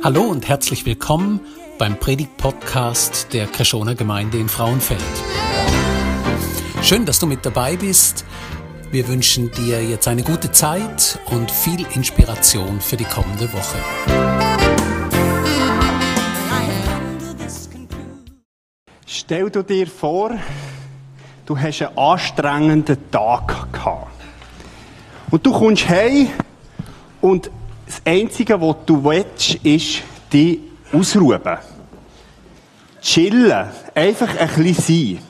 Hallo 0.00 0.22
und 0.22 0.48
herzlich 0.48 0.86
willkommen 0.86 1.40
beim 1.76 1.98
Predigt-Podcast 1.98 3.32
der 3.32 3.48
Kreschoner 3.48 3.96
Gemeinde 3.96 4.38
in 4.38 4.48
Frauenfeld. 4.48 5.02
Schön, 6.82 7.04
dass 7.04 7.18
du 7.18 7.26
mit 7.26 7.44
dabei 7.44 7.76
bist. 7.76 8.24
Wir 8.92 9.08
wünschen 9.08 9.50
dir 9.50 9.82
jetzt 9.82 10.06
eine 10.06 10.22
gute 10.22 10.52
Zeit 10.52 11.18
und 11.32 11.50
viel 11.50 11.84
Inspiration 11.94 12.80
für 12.80 12.96
die 12.96 13.06
kommende 13.06 13.52
Woche. 13.52 13.78
Stell 19.04 19.50
dir 19.50 19.86
vor, 19.88 20.30
du 21.44 21.58
hast 21.58 21.82
einen 21.82 21.98
anstrengenden 21.98 23.10
Tag 23.10 23.72
gehabt. 23.72 24.12
Und 25.32 25.44
du 25.44 25.52
kommst 25.52 25.88
heim 25.88 26.28
und 27.20 27.50
das 27.88 28.02
Einzige, 28.04 28.60
was 28.60 28.76
du 28.84 29.02
willst, 29.02 29.54
ist 29.64 30.02
dich 30.30 30.60
ausruhen. 30.92 31.40
Chillen. 33.00 33.68
Einfach 33.94 34.36
ein 34.36 34.48
bisschen 34.48 35.16
sein. 35.16 35.24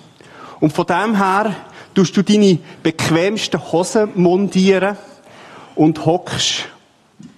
Und 0.58 0.72
von 0.72 0.86
dem 0.86 1.16
her 1.16 1.54
tust 1.94 2.16
du 2.16 2.22
deine 2.22 2.58
bequemsten 2.82 3.60
Hosen 3.70 4.10
montieren 4.16 4.96
und 5.76 6.04
hockst 6.04 6.64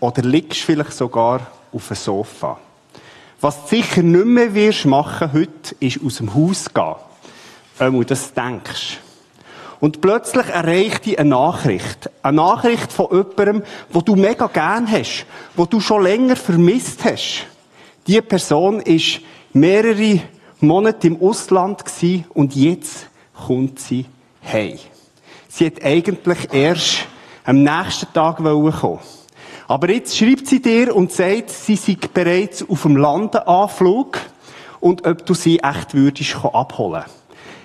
oder 0.00 0.22
liegst 0.22 0.62
vielleicht 0.62 0.94
sogar 0.94 1.46
auf 1.70 1.88
dem 1.88 1.96
Sofa. 1.96 2.58
Was 3.42 3.62
du 3.62 3.76
sicher 3.76 4.02
nicht 4.02 4.24
mehr 4.24 4.54
wirst 4.54 4.86
machen 4.86 5.32
heute, 5.34 5.74
ist 5.80 6.00
aus 6.02 6.16
dem 6.16 6.34
Haus 6.34 6.72
gehen. 6.72 6.94
Wenn 7.76 7.92
du 7.92 8.04
das 8.04 8.32
denkst. 8.32 8.98
Und 9.80 10.02
plötzlich 10.02 10.46
erreicht 10.46 11.06
dich 11.06 11.18
eine 11.18 11.30
Nachricht. 11.30 12.10
Eine 12.22 12.36
Nachricht 12.36 12.92
von 12.92 13.06
jemandem, 13.10 13.62
wo 13.90 14.02
du 14.02 14.14
mega 14.14 14.46
gern 14.46 14.90
hast, 14.90 15.24
wo 15.56 15.64
du 15.64 15.80
schon 15.80 16.02
länger 16.02 16.36
vermisst 16.36 17.04
hast. 17.04 17.46
Die 18.06 18.20
Person 18.20 18.80
ist 18.80 19.20
mehrere 19.52 20.20
Monate 20.60 21.06
im 21.06 21.20
Ausland 21.22 21.82
und 22.34 22.54
jetzt 22.54 23.06
kommt 23.46 23.80
sie 23.80 24.04
heim. 24.44 24.78
Sie 25.48 25.66
hat 25.66 25.82
eigentlich 25.82 26.52
erst 26.52 27.06
am 27.44 27.62
nächsten 27.62 28.12
Tag 28.12 28.36
kommen 28.36 28.98
Aber 29.66 29.90
jetzt 29.90 30.16
schreibt 30.16 30.46
sie 30.46 30.60
dir 30.60 30.94
und 30.94 31.12
sagt, 31.12 31.50
sie 31.50 31.76
sei 31.76 31.96
bereits 32.12 32.68
auf 32.68 32.82
dem 32.82 32.96
Landeanflug 32.96 34.18
und 34.80 35.06
ob 35.06 35.24
du 35.24 35.32
sie 35.32 35.60
echt 35.60 35.94
würdest 35.94 36.36
abholen 36.44 37.04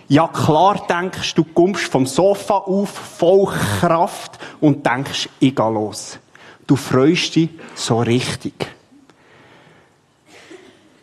ja, 0.07 0.27
klar 0.27 0.85
denkst 0.87 1.33
du, 1.35 1.43
kommst 1.43 1.91
vom 1.91 2.05
Sofa 2.05 2.57
auf, 2.57 2.89
voll 2.89 3.51
Kraft 3.79 4.37
und 4.61 4.85
denkst, 4.85 5.29
ich 5.39 5.55
gehe 5.55 5.71
los. 5.71 6.19
Du 6.67 6.75
freust 6.75 7.35
dich 7.35 7.49
so 7.75 7.99
richtig. 7.99 8.53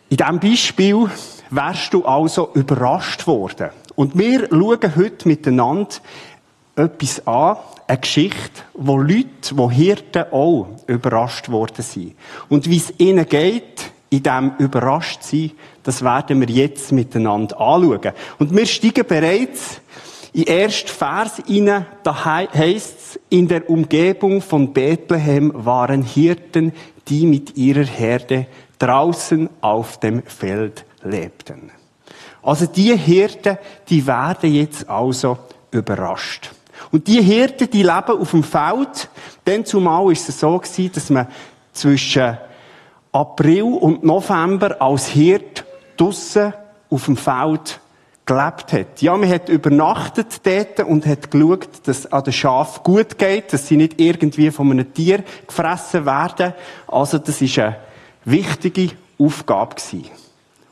In 0.09 0.17
diesem 0.17 0.39
Beispiel 0.39 1.09
wärst 1.49 1.93
du 1.93 2.05
also 2.05 2.51
überrascht 2.53 3.25
worden. 3.27 3.69
Und 3.95 4.17
wir 4.17 4.47
schauen 4.49 4.95
heute 4.95 5.27
miteinander 5.27 5.95
etwas 6.75 7.25
an, 7.27 7.57
eine 7.87 7.97
Geschichte, 7.97 8.63
wo 8.73 8.97
Leute, 8.97 9.55
wo 9.55 9.69
Hirten 9.69 10.25
auch 10.31 10.67
überrascht 10.87 11.49
worden 11.49 11.83
sind. 11.83 12.15
Und 12.49 12.69
wie 12.69 12.77
es 12.77 12.93
ihnen 12.97 13.27
geht, 13.27 13.72
in 14.13 14.21
dem 14.21 14.51
überrascht 14.59 15.23
sein, 15.23 15.51
das 15.81 16.03
werden 16.03 16.39
wir 16.39 16.47
jetzt 16.47 16.91
miteinander 16.91 17.59
anschauen. 17.59 18.13
Und 18.37 18.55
wir 18.55 18.65
steigen 18.67 19.07
bereits 19.07 19.81
in 20.33 20.45
ersten 20.45 20.89
Vers 20.89 21.41
hinein, 21.47 21.87
da 22.03 22.23
heißt 22.23 22.97
es, 22.99 23.19
in 23.29 23.47
der 23.47 23.67
Umgebung 23.67 24.41
von 24.41 24.71
Bethlehem 24.71 25.51
waren 25.55 26.03
Hirten, 26.03 26.73
die 27.07 27.25
mit 27.25 27.57
ihrer 27.57 27.85
Herde 27.85 28.45
draußen 28.77 29.49
auf 29.61 29.99
dem 29.99 30.21
Feld 30.21 30.85
lebten. 31.03 31.71
Also 32.43 32.67
die 32.67 32.95
Hirten, 32.95 33.57
die 33.89 34.05
werden 34.05 34.53
jetzt 34.53 34.87
also 34.87 35.39
überrascht. 35.71 36.51
Und 36.91 37.07
die 37.07 37.21
Hirten, 37.21 37.69
die 37.69 37.81
leben 37.81 38.19
auf 38.19 38.31
dem 38.31 38.43
Feld. 38.43 39.09
Denn 39.47 39.65
zumal 39.65 40.11
ist 40.11 40.29
es 40.29 40.39
so 40.39 40.59
gewesen, 40.59 40.91
dass 40.93 41.09
man 41.09 41.27
zwischen 41.71 42.37
April 43.13 43.63
und 43.63 44.03
November 44.03 44.81
als 44.81 45.07
Hirt 45.07 45.65
draussen 45.97 46.53
auf 46.89 47.05
dem 47.05 47.15
Feld 47.15 47.79
gelebt 48.25 48.73
hat. 48.73 49.01
Ja, 49.01 49.15
man 49.15 49.29
hat 49.29 49.49
übernachtet 49.49 50.41
dort 50.43 50.79
und 50.87 51.05
hat 51.05 51.29
geschaut, 51.29 51.69
dass 51.85 51.99
es 51.99 52.11
an 52.11 52.23
den 52.23 52.33
Schafen 52.33 52.83
gut 52.83 53.17
geht, 53.17 53.53
dass 53.53 53.67
sie 53.67 53.77
nicht 53.77 53.99
irgendwie 54.01 54.49
von 54.49 54.71
einem 54.71 54.93
Tier 54.93 55.23
gefressen 55.47 56.05
werden. 56.05 56.53
Also 56.87 57.19
das 57.19 57.41
ist 57.41 57.59
eine 57.59 57.77
wichtige 58.25 58.95
Aufgabe 59.19 59.75
gewesen. 59.75 60.09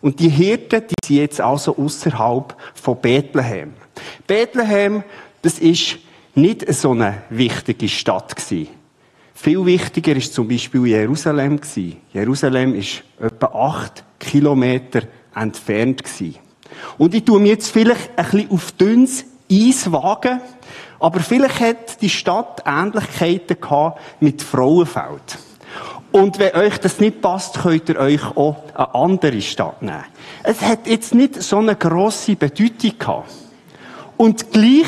Und 0.01 0.19
die 0.19 0.29
Hirten, 0.29 0.83
die 0.87 1.05
sind 1.05 1.17
jetzt 1.17 1.41
also 1.41 1.77
außerhalb 1.77 2.55
von 2.73 2.97
Bethlehem. 2.99 3.73
Bethlehem, 4.25 5.03
das 5.43 5.59
ist 5.59 5.97
nicht 6.33 6.73
so 6.73 6.91
eine 6.91 7.21
wichtige 7.29 7.87
Stadt 7.87 8.35
gewesen. 8.35 8.80
Viel 9.41 9.65
wichtiger 9.65 10.15
ist 10.15 10.35
zum 10.35 10.47
Beispiel 10.47 10.85
Jerusalem 10.85 11.59
Jerusalem 12.13 12.75
ist 12.75 13.01
etwa 13.19 13.47
acht 13.47 14.03
Kilometer 14.19 15.01
entfernt 15.33 16.03
Und 16.99 17.15
ich 17.15 17.23
tue 17.23 17.39
mir 17.39 17.47
jetzt 17.47 17.71
vielleicht 17.71 18.11
ein 18.15 18.23
bisschen 18.23 18.51
auf 18.51 18.71
dünnes 18.73 19.25
Eis 19.51 19.91
wagen, 19.91 20.41
aber 20.99 21.21
vielleicht 21.21 21.59
hat 21.59 22.01
die 22.03 22.09
Stadt 22.11 22.61
Ähnlichkeiten 22.67 23.59
gehabt 23.59 23.99
mit 24.21 24.43
Frauenfeld. 24.43 25.39
Und 26.11 26.37
wenn 26.37 26.53
euch 26.53 26.77
das 26.77 26.99
nicht 26.99 27.19
passt, 27.19 27.63
könnt 27.63 27.89
ihr 27.89 27.97
euch 27.97 28.23
auch 28.37 28.57
eine 28.75 28.93
andere 28.93 29.41
Stadt 29.41 29.81
nehmen. 29.81 30.03
Es 30.43 30.61
hat 30.61 30.85
jetzt 30.85 31.15
nicht 31.15 31.41
so 31.41 31.57
eine 31.57 31.75
grosse 31.75 32.35
Bedeutung 32.35 32.99
gehabt. 32.99 33.31
Und 34.17 34.51
gleich 34.51 34.85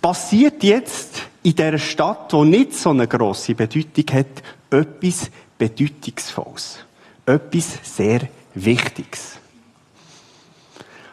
passiert 0.00 0.62
jetzt 0.62 1.13
in 1.44 1.54
dieser 1.54 1.78
Stadt, 1.78 2.32
die 2.32 2.42
nicht 2.42 2.74
so 2.74 2.90
eine 2.90 3.06
grosse 3.06 3.54
Bedeutung 3.54 4.04
hat, 4.12 4.42
etwas 4.70 5.30
Bedeutungsvolles. 5.58 6.78
Etwas 7.26 7.78
sehr 7.82 8.22
Wichtiges. 8.54 9.38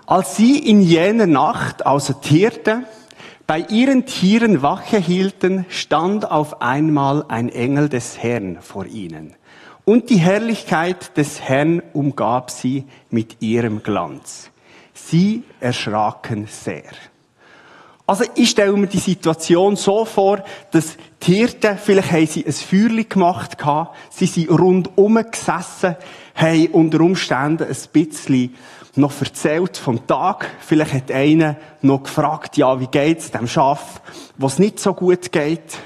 Als 0.08 0.38
sie 0.38 0.58
in 0.58 0.82
jener 0.82 1.28
Nacht, 1.28 1.86
also 1.86 2.14
die 2.14 2.50
bei 3.46 3.60
ihren 3.70 4.06
Tieren 4.06 4.62
Wache 4.62 4.98
hielten, 4.98 5.66
stand 5.68 6.30
auf 6.30 6.62
einmal 6.62 7.26
ein 7.28 7.50
Engel 7.50 7.90
des 7.90 8.18
Herrn 8.18 8.60
vor 8.62 8.86
ihnen. 8.86 9.36
Und 9.84 10.10
die 10.10 10.20
Herrlichkeit 10.20 11.18
des 11.18 11.42
Herrn 11.42 11.82
umgab 11.92 12.52
sie 12.52 12.86
mit 13.10 13.42
ihrem 13.42 13.84
Glanz. 13.84 14.50
Sie 14.94 15.44
erschraken 15.60 16.48
sehr. 16.48 16.92
Also 18.12 18.26
ich 18.36 18.50
stelle 18.50 18.74
mir 18.74 18.88
die 18.88 19.00
Situation 19.00 19.78
so 19.78 20.04
vor, 20.04 20.44
dass 20.72 20.98
die 21.24 21.36
Hirten, 21.36 21.78
vielleicht 21.78 22.12
haben 22.12 22.28
sie 22.28 22.46
ein 22.46 22.52
Feuerchen 22.52 23.08
gemacht, 23.08 23.58
sie 24.10 24.26
sind 24.26 24.50
rundum 24.50 25.16
gesessen, 25.32 25.96
haben 26.36 26.68
unter 26.74 27.00
Umständen 27.00 27.64
ein 27.64 27.78
bisschen 27.94 28.54
noch 28.98 29.14
erzählt 29.22 29.78
vom 29.78 30.06
Tag. 30.08 30.50
Vielleicht 30.60 30.94
hat 30.94 31.12
einer 31.14 31.56
noch 31.82 32.04
gefragt, 32.04 32.58
ja, 32.58 32.82
wie 32.82 32.88
geht's 32.88 33.32
dem 33.32 33.48
Schaf, 33.48 34.02
was 34.36 34.60
nicht 34.60 34.82
so 34.82 34.94
gut 34.94 35.32
geht. 35.32 35.78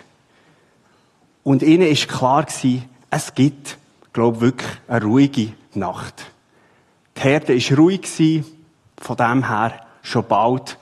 Und 1.43 1.61
ihnen 1.61 1.85
ist 1.85 2.07
klar 2.07 2.45
gewesen, 2.45 2.89
es 3.11 3.35
gibt, 3.35 3.77
glaube 4.13 4.41
wirklich 4.41 4.71
eine 4.87 5.05
ruhige 5.05 5.51
Nacht. 5.75 6.25
Die 7.17 7.21
Herde 7.21 7.53
ist 7.53 7.77
ruhig 7.77 8.07
von 8.97 9.15
dem 9.15 9.47
her 9.47 9.79
schon 10.01 10.25
bald 10.27 10.79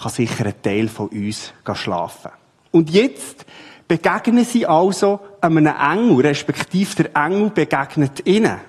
kann 0.00 0.12
sicher 0.12 0.46
ein 0.46 0.62
Teil 0.62 0.88
von 0.88 1.08
uns 1.08 1.52
schlafen. 1.74 2.30
Und 2.70 2.90
jetzt 2.90 3.46
begegnen 3.88 4.44
sie 4.44 4.66
also 4.66 5.20
einem 5.40 5.66
Engel, 5.66 6.20
respektive 6.26 7.04
der 7.04 7.16
Engel 7.24 7.50
begegnet 7.50 8.26
ihnen. 8.26 8.60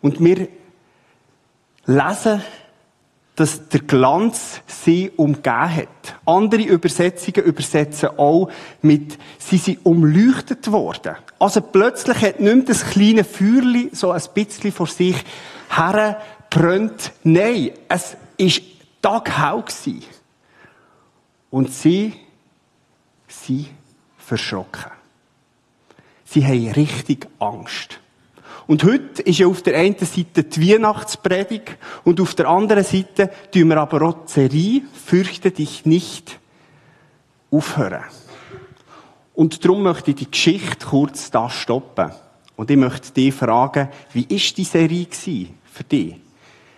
Und 0.00 0.22
wir 0.22 0.48
lesen, 1.86 2.42
dass 3.36 3.68
der 3.68 3.80
Glanz 3.80 4.60
sie 4.66 5.10
umgeben 5.16 5.74
hat. 5.74 5.88
Andere 6.26 6.62
Übersetzungen 6.62 7.46
übersetzen 7.46 8.10
auch 8.18 8.50
mit, 8.82 9.18
sie 9.38 9.56
sind 9.56 9.84
umleuchtet 9.84 10.70
worden. 10.70 11.16
Also 11.38 11.62
plötzlich 11.62 12.20
hat 12.20 12.40
nicht 12.40 12.54
mehr 12.54 12.64
das 12.66 12.84
kleine 12.84 13.24
Feuerchen 13.24 13.90
so 13.92 14.10
ein 14.10 14.22
bisschen 14.34 14.72
vor 14.72 14.88
sich 14.88 15.16
hergebrannt. 15.70 17.12
Nein, 17.24 17.70
es 17.88 18.16
ist 18.36 18.60
taghell 19.00 19.62
gewesen. 19.62 20.04
Und 21.50 21.72
sie 21.72 22.14
sind 23.26 23.68
verschrocken. 24.18 24.92
Sie 26.24 26.44
haben 26.44 26.70
richtig 26.70 27.26
Angst. 27.40 27.98
Und 28.68 28.84
heute 28.84 29.22
ist 29.22 29.38
ja 29.38 29.48
auf 29.48 29.62
der 29.62 29.76
einen 29.76 29.98
Seite 29.98 30.44
die 30.44 30.70
Weihnachtspredigt 30.70 31.76
und 32.04 32.20
auf 32.20 32.36
der 32.36 32.48
anderen 32.48 32.84
Seite 32.84 33.30
tun 33.52 33.68
wir 33.68 33.78
aber 33.78 34.02
auch 34.02 34.26
die 34.26 34.32
Serie 34.32 34.82
Fürchte 34.92 35.50
dich 35.50 35.84
nicht 35.86 36.38
aufhören. 37.50 38.04
Und 39.34 39.64
darum 39.64 39.82
möchte 39.82 40.12
ich 40.12 40.18
die 40.18 40.30
Geschichte 40.30 40.86
kurz 40.86 41.32
da 41.32 41.50
stoppen. 41.50 42.12
Und 42.54 42.70
ich 42.70 42.76
möchte 42.76 43.10
dich 43.10 43.34
fragen, 43.34 43.88
wie 44.12 44.26
ist 44.28 44.56
die 44.56 44.64
Serie 44.64 45.08
für 45.10 45.84
dich? 45.84 46.14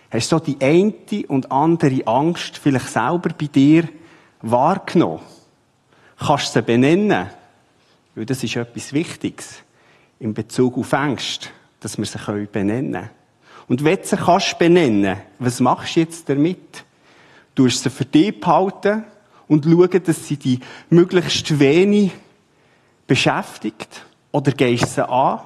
Hast 0.09 0.31
du 0.31 0.37
so 0.37 0.43
die 0.43 0.57
eine 0.61 1.27
und 1.27 1.51
andere 1.51 2.07
Angst 2.07 2.57
vielleicht 2.57 2.89
selber 2.89 3.29
bei 3.37 3.45
dir 3.45 3.87
wahrgenommen? 4.43 5.21
Kannst 6.19 6.55
du 6.55 6.59
sie 6.59 6.61
benennen? 6.61 7.29
Weil 8.13 8.25
das 8.25 8.43
ist 8.43 8.55
etwas 8.55 8.93
Wichtiges 8.93 9.63
in 10.19 10.33
Bezug 10.33 10.77
auf 10.77 10.93
Angst, 10.93 11.51
dass 11.79 11.97
wir 11.97 12.05
sie 12.05 12.47
benennen 12.51 12.93
können. 12.93 13.09
Und 13.67 13.83
wenn 13.83 13.97
du 13.97 14.05
sie 14.05 14.17
kannst 14.17 14.59
benennen, 14.59 15.17
was 15.39 15.59
machst 15.59 15.95
du 15.95 16.01
jetzt 16.01 16.29
damit? 16.29 16.83
Du 17.55 17.67
sie 17.69 17.89
für 17.89 18.05
dich 18.05 18.39
behalten 18.39 19.05
und 19.47 19.65
schauen, 19.65 20.03
dass 20.03 20.27
sie 20.27 20.37
die 20.37 20.59
möglichst 20.89 21.59
wenig 21.59 22.11
beschäftigt 23.07 24.05
oder 24.31 24.51
gehst 24.51 24.95
sie 24.95 25.07
an? 25.07 25.39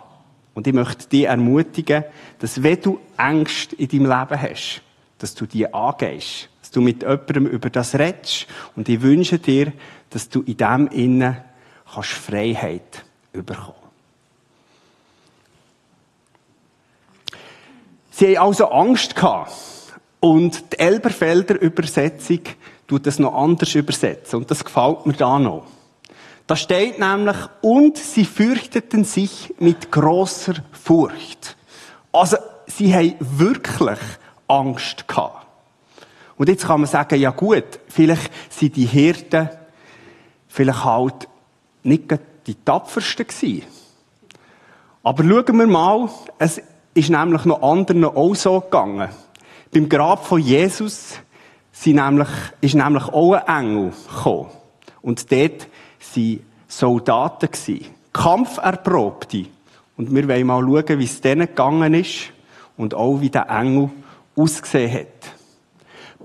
Und 0.53 0.65
ich 0.65 0.73
möchte 0.73 1.07
dich 1.07 1.25
ermutigen, 1.25 2.03
dass 2.39 2.63
wenn 2.63 2.81
du 2.81 2.99
Ängste 3.17 3.75
in 3.75 3.88
deinem 3.88 4.05
Leben 4.05 4.41
hast, 4.41 4.81
dass 5.19 5.35
du 5.35 5.45
die 5.45 5.71
angehst, 5.71 6.49
dass 6.67 6.71
du 6.73 6.81
mit 6.81 7.01
jemandem 7.01 7.47
über 7.47 7.69
das 7.69 7.95
redest. 7.95 8.45
Und 8.75 8.89
ich 8.89 9.01
wünsche 9.01 9.39
dir, 9.39 9.71
dass 10.09 10.27
du 10.27 10.41
in 10.41 10.57
dem 10.57 10.87
Innen 10.87 11.37
kannst 11.93 12.09
Freiheit 12.09 13.05
bekommen. 13.31 13.73
Sie 18.11 18.37
haben 18.37 18.47
also 18.47 18.69
Angst 18.69 19.15
gehabt. 19.15 19.53
Und 20.19 20.73
die 20.73 20.79
Elberfelder 20.79 21.57
Übersetzung 21.61 22.41
tut 22.85 23.07
das 23.07 23.17
noch 23.17 23.33
anders 23.33 23.73
übersetzen. 23.73 24.39
Und 24.39 24.51
das 24.51 24.65
gefällt 24.65 25.05
mir 25.05 25.13
da 25.13 25.39
noch. 25.39 25.67
Da 26.47 26.57
steht 26.57 26.99
nämlich, 26.99 27.37
und 27.61 27.97
sie 27.97 28.25
fürchteten 28.25 29.05
sich 29.05 29.53
mit 29.59 29.89
großer 29.89 30.55
Furcht. 30.73 31.55
Also, 32.11 32.35
sie 32.65 32.93
haben 32.93 33.15
wirklich 33.19 33.99
Angst 34.49 35.07
gehabt. 35.07 35.46
Und 36.37 36.49
jetzt 36.49 36.65
kann 36.65 36.81
man 36.81 36.89
sagen, 36.89 37.19
ja 37.19 37.31
gut, 37.31 37.79
vielleicht 37.87 38.31
sind 38.49 38.75
die 38.75 38.85
Hirten 38.85 39.49
vielleicht 40.47 40.83
halt 40.83 41.27
nicht 41.83 42.19
die 42.47 42.55
tapfersten 42.55 43.27
gewesen. 43.27 43.63
Aber 45.03 45.23
schauen 45.23 45.57
wir 45.59 45.67
mal, 45.67 46.09
es 46.39 46.61
ist 46.93 47.09
nämlich 47.09 47.45
noch 47.45 47.61
anderen 47.61 48.05
auch 48.05 48.35
so 48.35 48.59
gegangen. 48.59 49.09
Beim 49.73 49.87
Grab 49.87 50.25
von 50.25 50.41
Jesus 50.41 51.19
ist 51.71 51.85
nämlich, 51.85 52.27
ist 52.61 52.75
nämlich 52.75 53.03
auch 53.05 53.33
ein 53.33 53.67
Engel 53.67 53.93
gekommen. 54.09 54.49
Und 55.01 55.31
dort 55.31 55.67
waren 56.15 56.39
Soldaten. 56.67 57.49
Kampferprobte. 58.11 59.45
Und 59.95 60.13
wir 60.13 60.27
wollen 60.27 60.47
mal 60.47 60.61
schauen, 60.61 60.99
wie 60.99 61.03
es 61.05 61.21
denen 61.21 61.47
gegangen 61.47 61.93
ist 61.93 62.31
und 62.77 62.95
auch 62.95 63.21
wie 63.21 63.29
der 63.29 63.47
Engel 63.49 63.91
ausgesehen 64.35 64.91
hat. 64.91 65.36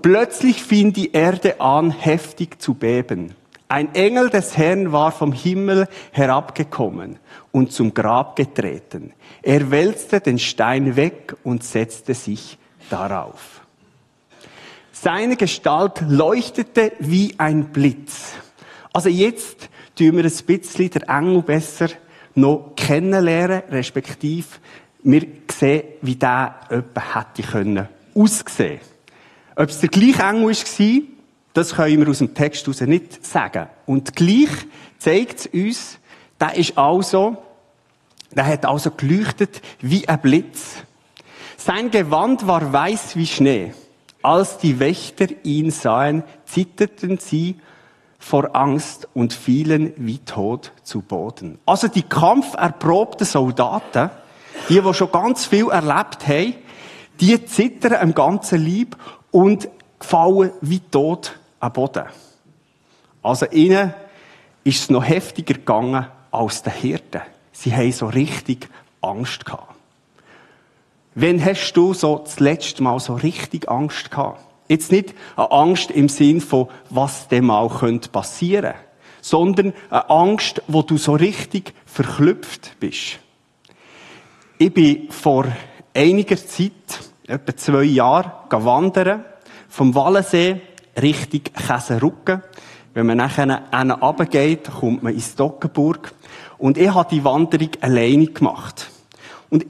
Plötzlich 0.03 0.61
fing 0.61 0.91
die 0.91 1.13
Erde 1.13 1.61
an, 1.61 1.89
heftig 1.89 2.61
zu 2.61 2.73
beben. 2.73 3.35
Ein 3.69 3.95
Engel 3.95 4.29
des 4.29 4.57
Herrn 4.57 4.91
war 4.91 5.13
vom 5.13 5.31
Himmel 5.31 5.87
herabgekommen 6.11 7.19
und 7.53 7.71
zum 7.71 7.93
Grab 7.93 8.35
getreten. 8.35 9.13
Er 9.41 9.71
wälzte 9.71 10.19
den 10.19 10.39
Stein 10.39 10.97
weg 10.97 11.37
und 11.43 11.63
setzte 11.63 12.15
sich 12.15 12.57
darauf. 12.89 13.61
Seine 14.91 15.37
Gestalt 15.37 16.03
leuchtete 16.05 16.91
wie 16.99 17.35
ein 17.37 17.69
Blitz. 17.71 18.33
Also 18.91 19.07
jetzt 19.07 19.69
tun 19.97 20.17
wir 20.17 20.25
ein 20.25 20.45
bisschen 20.45 20.89
den 20.89 21.03
Engel 21.03 21.43
besser 21.43 21.87
noch 22.35 22.73
kennenlernen, 22.75 23.63
respektive 23.71 24.47
wir 25.01 25.25
sehen, 25.49 25.83
wie 26.01 26.15
der 26.15 26.55
etwa 26.69 27.15
hätte 27.15 27.41
können 27.43 27.87
aussehen. 28.13 28.81
Ob 29.55 29.69
es 29.69 29.79
der 29.79 29.89
gleiche 29.89 30.23
Engel 30.23 30.55
war, 30.55 31.01
das 31.53 31.75
können 31.75 31.99
wir 31.99 32.09
aus 32.09 32.17
dem 32.17 32.33
Text 32.33 32.65
heraus 32.65 32.81
nicht 32.81 33.25
sagen. 33.25 33.67
Und 33.85 34.15
gleich 34.15 34.49
zeigt 34.97 35.39
es 35.41 35.47
uns, 35.47 35.99
der 36.39 36.55
ist 36.55 36.77
also, 36.77 37.37
der 38.31 38.47
hat 38.47 38.65
also 38.65 38.91
geleuchtet 38.91 39.61
wie 39.79 40.07
ein 40.07 40.19
Blitz. 40.19 40.77
Sein 41.57 41.91
Gewand 41.91 42.47
war 42.47 42.73
weiß 42.73 43.15
wie 43.15 43.27
Schnee. 43.27 43.73
Als 44.23 44.57
die 44.57 44.79
Wächter 44.79 45.27
ihn 45.43 45.69
sahen, 45.69 46.23
zitterten 46.45 47.19
sie 47.19 47.57
vor 48.17 48.55
Angst 48.55 49.07
und 49.13 49.33
fielen 49.33 49.93
wie 49.97 50.17
tot 50.19 50.71
zu 50.81 51.01
Boden. 51.01 51.59
Also 51.65 51.89
die 51.89 52.03
kampferprobten 52.03 53.27
Soldaten, 53.27 54.09
die, 54.69 54.81
die 54.81 54.93
schon 54.93 55.11
ganz 55.11 55.45
viel 55.45 55.69
erlebt 55.69 56.27
haben, 56.27 56.55
die 57.19 57.45
zittern 57.45 57.95
am 57.95 58.15
ganzen 58.15 58.65
Leib 58.65 58.95
und 59.33 59.67
fallen 59.99 60.51
wie 60.61 60.79
tot 60.79 61.37
am 61.59 61.73
Boden. 61.73 62.05
Also 63.21 63.47
ihnen 63.47 63.93
ist 64.63 64.83
es 64.83 64.89
noch 64.89 65.03
heftiger 65.03 65.55
gegangen 65.55 66.07
als 66.31 66.63
den 66.63 66.73
Hirten. 66.73 67.21
Sie 67.51 67.75
haben 67.75 67.91
so 67.91 68.07
richtig 68.07 68.69
Angst 69.01 69.45
gehabt. 69.45 69.75
Wann 71.15 71.43
hast 71.43 71.73
du 71.73 71.93
so 71.93 72.19
das 72.23 72.39
letzte 72.39 72.81
Mal 72.81 72.99
so 72.99 73.15
richtig 73.15 73.69
Angst 73.69 74.09
gehabt? 74.09 74.39
Jetzt 74.67 74.91
nicht 74.91 75.13
eine 75.35 75.51
Angst 75.51 75.91
im 75.91 76.09
Sinn 76.09 76.41
von, 76.41 76.69
was 76.89 77.27
dem 77.27 77.47
passieren 78.11 78.73
könnte, 78.73 78.75
sondern 79.21 79.73
eine 79.89 80.09
Angst, 80.09 80.61
wo 80.67 80.81
du 80.81 80.97
so 80.97 81.13
richtig 81.13 81.73
verklüpft 81.85 82.79
bist. 82.79 83.19
Ich 84.57 84.73
bin 84.73 85.11
vor 85.11 85.45
einiger 85.93 86.37
Zeit, 86.37 86.71
etwa 87.27 87.55
zwei 87.55 87.83
Jahren, 87.83 88.31
wandern, 88.49 89.23
vom 89.69 89.95
Wallensee 89.95 90.61
Richtung 91.01 91.41
Käserücken. 91.43 92.43
Wenn 92.93 93.07
man 93.07 93.17
nachher 93.17 93.63
runtergeht, 94.01 94.69
kommt 94.79 95.03
man 95.03 95.13
ins 95.13 95.35
Dockenburg. 95.35 96.13
Und 96.57 96.77
ich 96.77 96.93
habe 96.93 97.09
die 97.09 97.23
Wanderung 97.23 97.69
alleine 97.81 98.27
gemacht. 98.27 98.91
Und 99.49 99.65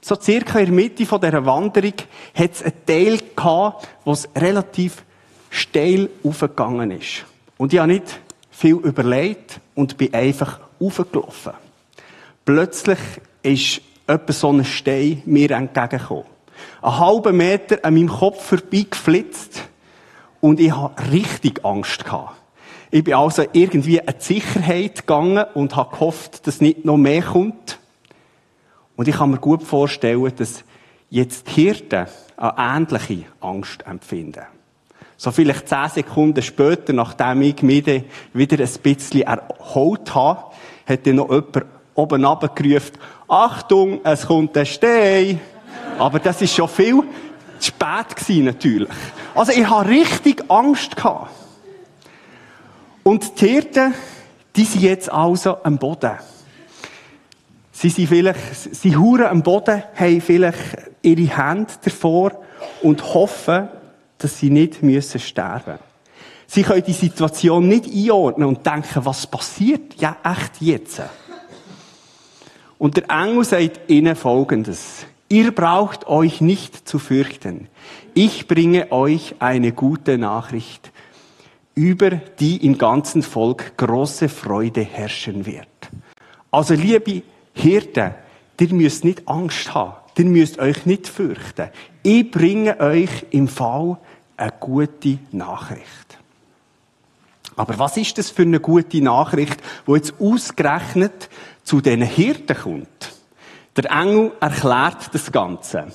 so 0.00 0.14
circa 0.14 0.58
in 0.60 0.66
der 0.66 0.74
Mitte 0.74 1.04
dieser 1.04 1.44
Wanderung 1.44 1.94
hat 2.34 2.52
es 2.52 2.62
einen 2.62 2.86
Teil 2.86 3.18
gehabt, 3.34 3.88
es 4.06 4.28
relativ 4.36 5.02
steil 5.50 6.08
aufgegangen 6.22 6.92
ist. 6.92 7.24
Und 7.56 7.72
ich 7.72 7.78
habe 7.78 7.92
nicht 7.92 8.20
viel 8.50 8.76
überlegt 8.76 9.60
und 9.74 9.96
bin 9.96 10.14
einfach 10.14 10.60
aufgelaufen. 10.80 11.52
Plötzlich 12.44 12.98
ist 13.42 13.82
etwa 14.06 14.32
so 14.32 14.50
ein 14.50 14.64
Stein 14.64 15.22
mir 15.26 15.50
entgegengekommen. 15.50 16.37
Einen 16.82 16.98
halben 16.98 17.36
Meter 17.36 17.78
an 17.82 17.94
meinem 17.94 18.08
Kopf 18.08 18.44
vorbeigeflitzt 18.44 19.68
und 20.40 20.60
ich 20.60 20.72
hatte 20.72 21.10
richtig 21.10 21.64
Angst. 21.64 22.04
Ich 22.90 23.04
bin 23.04 23.14
also 23.14 23.44
irgendwie 23.52 23.98
in 23.98 24.06
die 24.06 24.14
Sicherheit 24.18 24.96
gegangen 24.96 25.44
und 25.54 25.76
habe 25.76 25.90
gehofft, 25.90 26.46
dass 26.46 26.60
nicht 26.60 26.84
noch 26.84 26.96
mehr 26.96 27.22
kommt. 27.22 27.78
Und 28.96 29.08
ich 29.08 29.16
kann 29.16 29.30
mir 29.30 29.38
gut 29.38 29.62
vorstellen, 29.62 30.32
dass 30.36 30.64
jetzt 31.10 31.48
die 31.48 31.62
Hirten 31.62 32.06
eine 32.36 32.54
ähnliche 32.56 33.24
Angst 33.40 33.84
empfinden. 33.86 34.44
So 35.16 35.32
vielleicht 35.32 35.68
zehn 35.68 35.88
Sekunden 35.88 36.42
später, 36.42 36.92
nachdem 36.92 37.42
ich 37.42 37.62
mich 37.62 37.84
wieder 38.32 38.64
ein 38.64 38.70
bisschen 38.82 39.22
erholt 39.22 40.14
habe, 40.14 40.44
hat 40.86 41.06
dann 41.06 41.16
noch 41.16 41.30
jemand 41.30 41.66
oben 41.94 42.24
runtergerufen, 42.24 42.98
Achtung, 43.26 44.00
es 44.04 44.26
kommt 44.26 44.56
ein 44.56 44.64
Stein. 44.64 45.40
Aber 45.98 46.18
das 46.18 46.40
ist 46.42 46.54
schon 46.54 46.68
viel 46.68 47.02
zu 47.58 47.66
spät 47.66 48.16
gewesen, 48.16 48.44
natürlich. 48.44 48.88
Also 49.34 49.52
ich 49.52 49.68
habe 49.68 49.88
richtig 49.88 50.44
Angst 50.48 50.96
gehabt. 50.96 51.30
Und 53.02 53.40
die 53.40 53.48
Hirten, 53.48 53.94
die 54.54 54.64
sind 54.64 54.82
jetzt 54.82 55.10
also 55.10 55.62
am 55.62 55.78
Boden. 55.78 56.12
Sie 57.72 57.88
sind 57.88 58.08
vielleicht, 58.08 58.40
sie 58.74 58.96
huren 58.96 59.26
am 59.26 59.42
Boden, 59.42 59.82
haben 59.94 60.20
vielleicht 60.20 60.58
ihre 61.02 61.36
Hände 61.36 61.72
davor 61.84 62.32
und 62.82 63.14
hoffen, 63.14 63.68
dass 64.18 64.38
sie 64.38 64.50
nicht 64.50 64.82
müssen 64.82 65.20
sterben 65.20 65.78
Sie 66.50 66.62
können 66.62 66.82
die 66.82 66.94
Situation 66.94 67.68
nicht 67.68 67.84
einordnen 67.86 68.48
und 68.48 68.64
denken, 68.64 69.04
was 69.04 69.26
passiert? 69.26 70.00
Ja, 70.00 70.16
echt 70.24 70.62
jetzt. 70.62 71.02
Und 72.78 72.96
der 72.96 73.10
Engel 73.10 73.44
sagt 73.44 73.90
ihnen 73.90 74.16
Folgendes. 74.16 75.04
Ihr 75.30 75.52
braucht 75.52 76.06
euch 76.06 76.40
nicht 76.40 76.88
zu 76.88 76.98
fürchten. 76.98 77.68
Ich 78.14 78.48
bringe 78.48 78.90
euch 78.92 79.34
eine 79.40 79.72
gute 79.72 80.16
Nachricht, 80.16 80.90
über 81.74 82.10
die 82.10 82.64
im 82.64 82.78
ganzen 82.78 83.22
Volk 83.22 83.76
große 83.76 84.30
Freude 84.30 84.80
herrschen 84.80 85.44
wird. 85.44 85.68
Also, 86.50 86.72
liebe 86.74 87.22
Hirten, 87.52 88.14
ihr 88.58 88.74
müsst 88.74 89.04
nicht 89.04 89.28
Angst 89.28 89.74
haben. 89.74 89.96
Ihr 90.16 90.24
müsst 90.24 90.58
euch 90.58 90.86
nicht 90.86 91.06
fürchten. 91.06 91.68
Ich 92.02 92.30
bringe 92.30 92.80
euch 92.80 93.26
im 93.30 93.48
Fall 93.48 93.98
eine 94.36 94.52
gute 94.58 95.18
Nachricht. 95.30 96.18
Aber 97.54 97.78
was 97.78 97.96
ist 97.98 98.16
das 98.16 98.30
für 98.30 98.42
eine 98.42 98.60
gute 98.60 99.02
Nachricht, 99.02 99.60
wo 99.84 99.94
jetzt 99.94 100.14
ausgerechnet 100.20 101.28
zu 101.64 101.80
den 101.80 102.02
Hirten 102.02 102.56
kommt? 102.56 103.17
Der 103.78 103.92
Engel 103.92 104.32
erklärt 104.40 105.14
das 105.14 105.30
Ganze. 105.30 105.86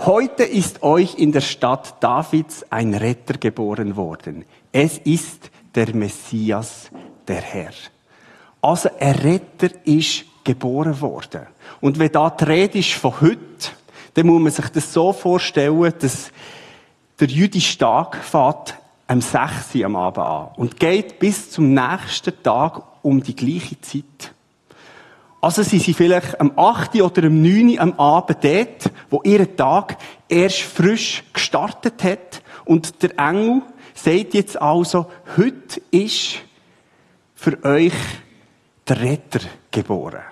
Heute 0.00 0.42
ist 0.42 0.82
euch 0.82 1.14
in 1.14 1.32
der 1.32 1.40
Stadt 1.40 1.94
Davids 2.02 2.62
ein 2.68 2.92
Retter 2.92 3.38
geboren 3.38 3.96
worden. 3.96 4.44
Es 4.70 4.98
ist 4.98 5.50
der 5.74 5.94
Messias, 5.94 6.90
der 7.26 7.40
Herr. 7.40 7.72
Also 8.60 8.90
ein 9.00 9.14
Retter 9.14 9.70
ist 9.84 10.26
geboren 10.44 11.00
worden. 11.00 11.46
Und 11.80 11.98
wenn 11.98 12.12
da 12.12 12.28
die 12.28 12.44
Rede 12.44 12.78
ist 12.80 12.92
von 12.92 13.18
heute, 13.22 13.70
dann 14.12 14.26
muss 14.26 14.42
man 14.42 14.52
sich 14.52 14.68
das 14.68 14.92
so 14.92 15.14
vorstellen, 15.14 15.94
dass 16.00 16.30
der 17.18 17.28
jüdische 17.28 17.78
Tag 17.78 18.22
fährt 18.22 18.74
am 19.06 19.22
6. 19.22 19.82
am 19.82 19.96
Abend 19.96 20.18
an 20.18 20.48
und 20.56 20.78
geht 20.78 21.18
bis 21.18 21.50
zum 21.50 21.72
nächsten 21.72 22.42
Tag 22.42 22.82
um 23.00 23.22
die 23.22 23.34
gleiche 23.34 23.80
Zeit. 23.80 24.34
Also 25.42 25.64
sind 25.64 25.82
sie 25.82 25.92
vielleicht 25.92 26.40
am 26.40 26.52
8. 26.56 27.02
oder 27.02 27.24
am 27.24 27.42
9. 27.42 27.76
am 27.80 27.98
Abend 27.98 28.38
dort, 28.44 28.92
wo 29.10 29.22
ihr 29.24 29.56
Tag 29.56 29.98
erst 30.28 30.60
frisch 30.60 31.24
gestartet 31.32 32.04
hat. 32.04 32.42
Und 32.64 33.02
der 33.02 33.18
Engel 33.18 33.62
sagt 33.92 34.34
jetzt 34.34 34.62
also, 34.62 35.10
heute 35.36 35.82
ist 35.90 36.36
für 37.34 37.62
euch 37.64 37.92
der 38.86 39.00
Retter 39.00 39.40
geboren. 39.72 40.22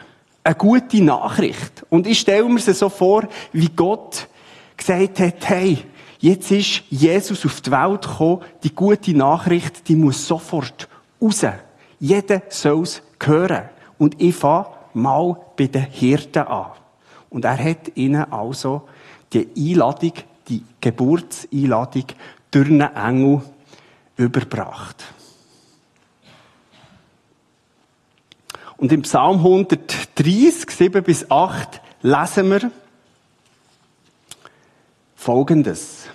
Eine 0.45 0.55
gute 0.55 1.03
Nachricht. 1.03 1.85
Und 1.91 2.07
ich 2.07 2.21
stelle 2.21 2.49
mir 2.49 2.61
sie 2.61 2.73
so 2.73 2.89
vor, 2.89 3.29
wie 3.53 3.69
Gott 3.69 4.29
gesagt 4.77 5.19
hat, 5.19 5.49
hey, 5.49 5.85
Jetzt 6.23 6.51
ist 6.51 6.83
Jesus 6.91 7.47
auf 7.47 7.63
die 7.63 7.71
Welt 7.71 8.03
gekommen. 8.03 8.43
Die 8.63 8.75
gute 8.75 9.17
Nachricht, 9.17 9.89
die 9.89 9.97
muss 9.97 10.27
sofort 10.27 10.87
raus. 11.21 11.47
Jeder 11.99 12.43
soll 12.51 12.83
es 12.83 13.03
hören. 13.23 13.71
Und 13.97 14.21
ich 14.21 14.35
fange 14.35 14.67
mal 14.95 15.37
bei 15.57 15.67
den 15.67 15.87
Hirten 15.87 16.47
an. 16.47 16.73
Und 17.29 17.45
er 17.45 17.63
hat 17.63 17.97
ihnen 17.97 18.31
also 18.33 18.89
die 19.33 19.49
Einladung, 19.57 20.13
die 20.49 20.65
Geburtseinladung 20.81 22.05
durch 22.51 22.69
einen 22.69 22.97
Engel 22.97 23.43
überbracht. 24.17 25.05
Und 28.77 28.93
im 28.93 29.03
Psalm 29.03 29.37
130, 29.37 30.71
7 30.71 31.03
bis 31.05 31.31
8 31.31 31.81
lesen 32.03 32.51
wir 32.51 32.71
Folgendes. 35.15 36.09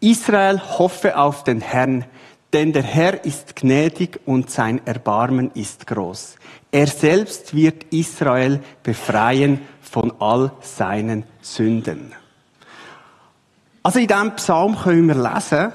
Israel 0.00 0.60
hoffe 0.60 1.16
auf 1.16 1.44
den 1.44 1.60
Herrn, 1.60 2.04
denn 2.52 2.72
der 2.72 2.82
Herr 2.82 3.24
ist 3.24 3.56
gnädig 3.56 4.20
und 4.24 4.50
sein 4.50 4.80
Erbarmen 4.86 5.50
ist 5.52 5.86
groß. 5.86 6.36
Er 6.70 6.86
selbst 6.86 7.54
wird 7.54 7.84
Israel 7.92 8.60
befreien 8.82 9.60
von 9.80 10.12
all 10.18 10.52
seinen 10.60 11.24
Sünden. 11.40 12.12
Also 13.82 13.98
in 13.98 14.06
diesem 14.06 14.36
Psalm 14.36 14.76
können 14.76 15.08
wir 15.08 15.14
lesen, 15.14 15.72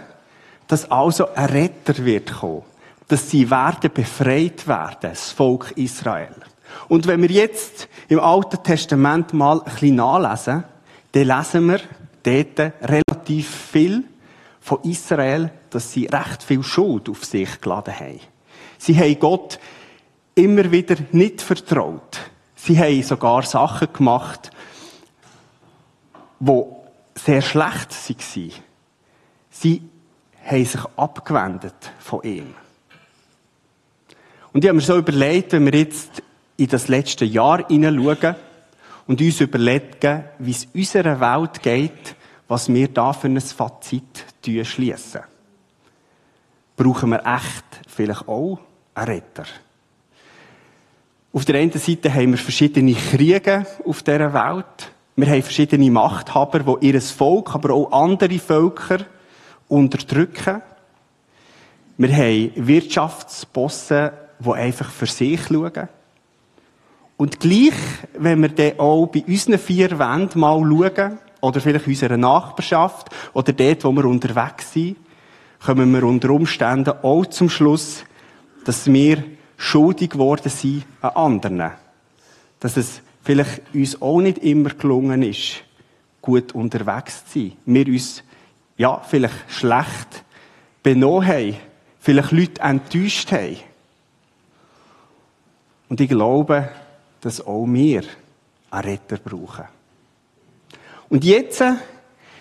dass 0.68 0.90
also 0.90 1.34
ein 1.34 1.46
Retter 1.46 2.06
wird 2.06 2.32
kommen. 2.32 2.64
Dass 3.08 3.30
sie 3.30 3.50
werden 3.50 3.92
befreit 3.94 4.68
werden, 4.68 4.98
das 5.02 5.32
Volk 5.32 5.72
Israel. 5.76 6.36
Und 6.88 7.06
wenn 7.06 7.22
wir 7.22 7.30
jetzt 7.30 7.88
im 8.08 8.20
Alten 8.20 8.64
Testament 8.64 9.34
mal 9.34 9.60
ein 9.60 9.66
bisschen 9.66 9.96
nachlesen, 9.96 10.64
dann 11.12 11.28
lesen 11.28 11.68
wir 11.68 11.80
dort 12.24 12.74
relativ 12.84 13.50
viel 13.50 14.06
von 14.64 14.82
Israel, 14.84 15.52
dass 15.72 15.92
sie 15.92 16.06
recht 16.06 16.42
viel 16.42 16.64
Schuld 16.64 17.10
auf 17.10 17.26
sich 17.26 17.60
geladen 17.60 18.00
haben. 18.00 18.22
Sie 18.78 18.98
haben 18.98 19.20
Gott 19.20 19.60
immer 20.36 20.72
wieder 20.72 20.96
nicht 21.12 21.42
vertraut. 21.42 22.22
Sie 22.56 22.80
haben 22.80 23.04
sogar 23.04 23.44
Sachen 23.44 23.92
gemacht, 23.92 24.52
die 26.40 26.64
sehr 27.16 27.42
schlecht 27.42 27.92
waren. 27.92 28.52
Sie 29.50 29.82
haben 30.46 30.66
sich 30.66 30.82
abgewendet 30.96 31.92
von 32.00 32.24
ihm. 32.24 32.56
Und 34.54 34.64
ich 34.64 34.70
habe 34.70 34.78
mir 34.78 34.82
so 34.82 34.98
überlegt, 34.98 35.52
wenn 35.52 35.66
wir 35.66 35.78
jetzt 35.78 36.24
in 36.56 36.68
das 36.68 36.88
letzte 36.88 37.26
Jahr 37.26 37.68
hineinschauen 37.68 38.36
und 39.08 39.20
uns 39.20 39.42
überlegen, 39.42 40.24
wie 40.40 40.52
es 40.52 40.68
unserer 40.74 41.20
Welt 41.20 41.62
geht, 41.62 42.16
was 42.48 42.70
wir 42.70 42.88
da 42.88 43.12
für 43.12 43.28
ein 43.28 43.42
Fazit 43.42 44.26
schließen. 44.66 45.22
Brauchen 46.76 47.12
wir 47.12 47.20
echt 47.26 47.66
vielleicht 47.88 48.28
auch 48.28 48.60
einen 48.96 49.08
Retter? 49.08 49.46
Auf 51.32 51.46
der 51.46 51.56
einen 51.56 51.72
Seite 51.72 52.14
haben 52.14 52.32
wir 52.32 52.38
verschiedene 52.38 52.94
Kriege 52.94 53.66
auf 53.86 54.04
dieser 54.04 54.34
Welt. 54.34 54.92
Wir 55.16 55.28
haben 55.28 55.42
verschiedene 55.44 55.92
Machthaber, 55.92 56.78
die 56.80 56.88
ihr 56.88 57.02
Volk, 57.02 57.56
aber 57.56 57.74
auch 57.74 57.92
andere 57.92 58.38
Völker 58.40 59.00
unterdrücken. 59.68 60.62
Wir 61.98 62.16
haben 62.16 62.52
Wirtschaftsbosse, 62.56 64.14
die 64.40 64.52
einfach 64.52 64.90
für 64.90 65.06
sich 65.06 65.48
schauen. 65.48 65.88
Und 67.18 67.40
gleich, 67.40 67.74
wenn 68.18 68.42
wir 68.42 68.50
dann 68.50 68.80
auch 68.80 69.08
bei 69.08 69.24
unseren 69.28 69.60
vier 69.60 69.98
Wänden 69.98 70.40
mal 70.40 70.60
schauen, 70.60 71.20
oder 71.44 71.60
vielleicht 71.60 71.88
unserer 71.88 72.16
Nachbarschaft 72.16 73.10
oder 73.34 73.52
dort, 73.52 73.84
wo 73.84 73.92
wir 73.92 74.06
unterwegs 74.06 74.72
sind, 74.72 74.96
kommen 75.60 75.92
wir 75.94 76.04
unter 76.04 76.30
Umständen 76.30 76.94
auch 77.04 77.26
zum 77.26 77.50
Schluss, 77.50 78.06
dass 78.64 78.88
wir 78.88 79.26
schuldig 79.58 80.12
geworden 80.12 80.50
sind 80.50 80.86
an 81.02 81.12
anderen. 81.12 81.72
Dass 82.62 82.78
es 82.78 83.02
vielleicht 83.24 83.62
uns 83.74 84.02
auch 84.02 84.22
nicht 84.22 84.38
immer 84.38 84.70
gelungen 84.70 85.22
ist, 85.22 85.66
gut 86.22 86.54
unterwegs 86.54 87.26
zu 87.26 87.40
sein. 87.40 87.52
Wir 87.66 87.88
uns, 87.88 88.24
ja, 88.78 89.02
vielleicht 89.02 89.36
schlecht 89.50 90.24
benommen 90.82 91.28
haben, 91.28 91.58
vielleicht 92.00 92.32
Leute 92.32 92.62
enttäuscht 92.62 93.34
haben. 93.34 93.58
Und 95.90 96.00
ich 96.00 96.08
glaube, 96.08 96.70
dass 97.20 97.46
auch 97.46 97.66
wir 97.68 98.04
einen 98.72 98.84
Retter 98.86 99.18
brauchen. 99.18 99.66
Und 101.14 101.24
jetzt 101.24 101.62
äh, 101.62 101.74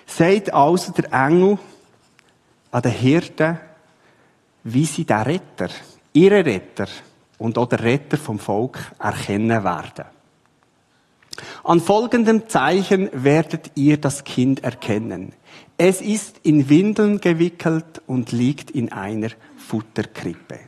sagt 0.06 0.54
also 0.54 0.92
der 0.92 1.12
Engel 1.12 1.58
an 2.70 2.80
den 2.80 2.90
Hirten, 2.90 3.58
wie 4.64 4.86
sie 4.86 5.04
den 5.04 5.18
Retter, 5.18 5.68
ihre 6.14 6.42
Retter 6.42 6.86
und 7.36 7.58
auch 7.58 7.68
den 7.68 7.80
Retter 7.80 8.16
vom 8.16 8.38
Volk 8.38 8.78
erkennen 8.98 9.62
werden. 9.62 10.06
An 11.64 11.80
folgendem 11.82 12.48
Zeichen 12.48 13.10
werdet 13.12 13.72
ihr 13.74 13.98
das 13.98 14.24
Kind 14.24 14.64
erkennen. 14.64 15.34
Es 15.76 16.00
ist 16.00 16.40
in 16.42 16.70
Windeln 16.70 17.20
gewickelt 17.20 18.00
und 18.06 18.32
liegt 18.32 18.70
in 18.70 18.90
einer 18.90 19.32
Futterkrippe. 19.58 20.60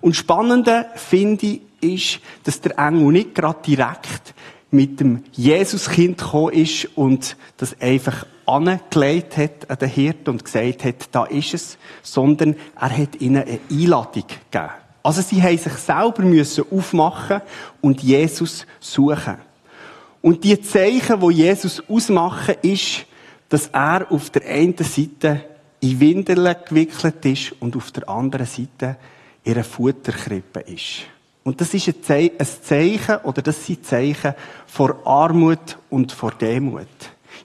Und 0.00 0.16
spannende 0.16 0.86
finde 0.96 1.60
ich, 1.80 2.20
dass 2.42 2.60
der 2.60 2.76
Engel 2.80 3.12
nicht 3.12 3.36
gerade 3.36 3.62
direkt 3.64 4.31
mit 4.72 5.00
dem 5.00 5.22
Jesuskind 5.32 6.18
gekommen 6.18 6.52
ist 6.54 6.88
und 6.96 7.36
das 7.58 7.80
einfach 7.80 8.26
angelegt 8.46 9.36
hat 9.36 9.70
an 9.70 9.78
den 9.78 9.88
Hirten 9.88 10.30
und 10.30 10.44
gesagt 10.44 10.84
hat, 10.84 11.08
da 11.12 11.24
ist 11.24 11.54
es, 11.54 11.78
sondern 12.02 12.56
er 12.80 12.96
hat 12.96 13.20
ihnen 13.20 13.44
eine 13.44 13.60
Einladung 13.70 14.24
gegeben. 14.26 14.70
Also 15.02 15.20
sie 15.20 15.42
haben 15.42 15.58
sich 15.58 15.72
selber 15.74 16.22
müssen 16.22 16.64
aufmachen 16.70 17.42
und 17.80 18.02
Jesus 18.02 18.66
suchen. 18.80 19.36
Und 20.20 20.44
die 20.44 20.60
Zeichen, 20.60 21.20
wo 21.20 21.30
Jesus 21.30 21.82
ausmachen, 21.88 22.54
ist, 22.62 23.04
dass 23.48 23.66
er 23.68 24.10
auf 24.10 24.30
der 24.30 24.46
einen 24.46 24.76
Seite 24.78 25.44
in 25.80 25.98
Windeln 25.98 26.54
gewickelt 26.66 27.24
ist 27.26 27.54
und 27.60 27.76
auf 27.76 27.90
der 27.90 28.08
anderen 28.08 28.46
Seite 28.46 28.96
in 29.42 29.54
einer 29.54 29.64
Futterkrippe 29.64 30.60
ist. 30.60 31.02
Und 31.44 31.60
das 31.60 31.74
ist 31.74 31.88
ein 31.88 32.38
Zeichen, 32.62 33.16
oder 33.24 33.42
das 33.42 33.66
sind 33.66 33.84
Zeichen 33.84 34.34
vor 34.66 35.04
Armut 35.04 35.76
und 35.90 36.12
vor 36.12 36.32
Demut. 36.32 36.86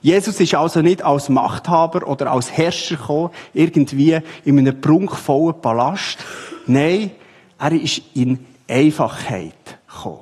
Jesus 0.00 0.38
ist 0.38 0.54
also 0.54 0.80
nicht 0.80 1.02
als 1.02 1.28
Machthaber 1.28 2.06
oder 2.06 2.30
als 2.30 2.52
Herrscher 2.52 2.96
gekommen, 2.96 3.30
irgendwie 3.52 4.20
in 4.44 4.58
einem 4.58 4.80
prunkvollen 4.80 5.60
Palast. 5.60 6.18
Nein, 6.66 7.10
er 7.58 7.72
ist 7.72 8.02
in 8.14 8.46
Einfachheit 8.68 9.78
gekommen. 9.88 10.20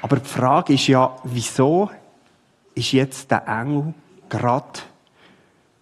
Aber 0.00 0.16
die 0.16 0.28
Frage 0.28 0.74
ist 0.74 0.86
ja, 0.86 1.16
wieso 1.24 1.90
ist 2.74 2.92
jetzt 2.92 3.30
der 3.30 3.46
Engel 3.46 3.92
gerade 4.28 4.80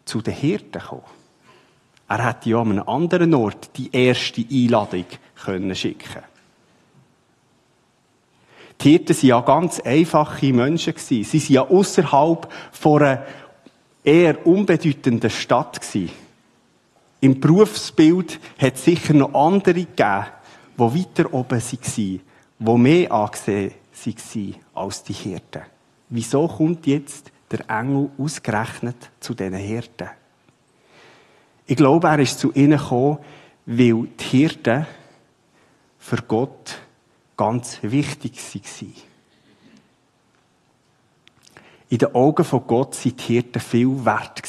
zu 0.05 0.21
den 0.21 0.35
Hirten 0.35 0.73
gekommen? 0.73 1.03
Er 2.09 2.27
hätte 2.27 2.51
ja 2.51 2.61
an 2.61 2.71
einem 2.73 2.89
anderen 2.89 3.35
Ort 3.35 3.71
die 3.77 3.91
erste 3.93 4.45
Einladung 4.51 5.07
können 5.45 5.75
schicken 5.75 6.23
Die 8.81 8.91
Hirten 8.91 9.15
waren 9.15 9.27
ja 9.27 9.41
ganz 9.41 9.81
einfache 9.81 10.53
Menschen. 10.53 10.95
Sie 10.97 11.25
waren 11.25 11.53
ja 11.53 11.63
außerhalb 11.63 12.53
von 12.73 13.03
einer 13.03 13.27
eher 14.03 14.47
unbedeutenden 14.47 15.31
Stadt. 15.31 15.81
Im 17.21 17.39
Berufsbild 17.39 18.41
hat 18.59 18.75
es 18.75 18.85
sicher 18.85 19.15
noch 19.15 19.33
andere 19.35 19.85
gegeben, 19.85 20.27
die 20.77 20.81
weiter 20.81 21.33
oben 21.33 21.61
waren, 21.61 22.21
die 22.59 22.79
mehr 22.79 23.13
angesehen 23.13 23.73
waren 24.05 24.55
als 24.75 25.05
die 25.05 25.13
Hirten. 25.13 25.63
Wieso 26.09 26.49
kommt 26.49 26.87
jetzt 26.87 27.31
der 27.51 27.71
Engel 27.71 28.11
ausgerechnet 28.19 29.11
zu 29.21 29.35
diesen 29.35 29.55
Hirten? 29.55 30.09
Ich 31.67 31.77
glaube, 31.77 32.09
er 32.09 32.19
ist 32.19 32.41
zu 32.41 32.53
ihnen 32.53 32.79
gekommen, 32.79 33.19
weil 33.67 34.09
die 34.19 34.25
Hirten 34.25 34.87
für 36.03 36.17
Gott 36.17 36.79
ganz 37.37 37.79
wichtig 37.83 38.37
waren. 38.37 38.93
In 41.91 41.99
den 41.99 42.15
Augen 42.15 42.45
von 42.45 42.67
Gott 42.67 42.97
sind 42.97 43.21
die 43.21 43.35
Hirten 43.35 43.61
viel 43.61 44.05
wert 44.05 44.43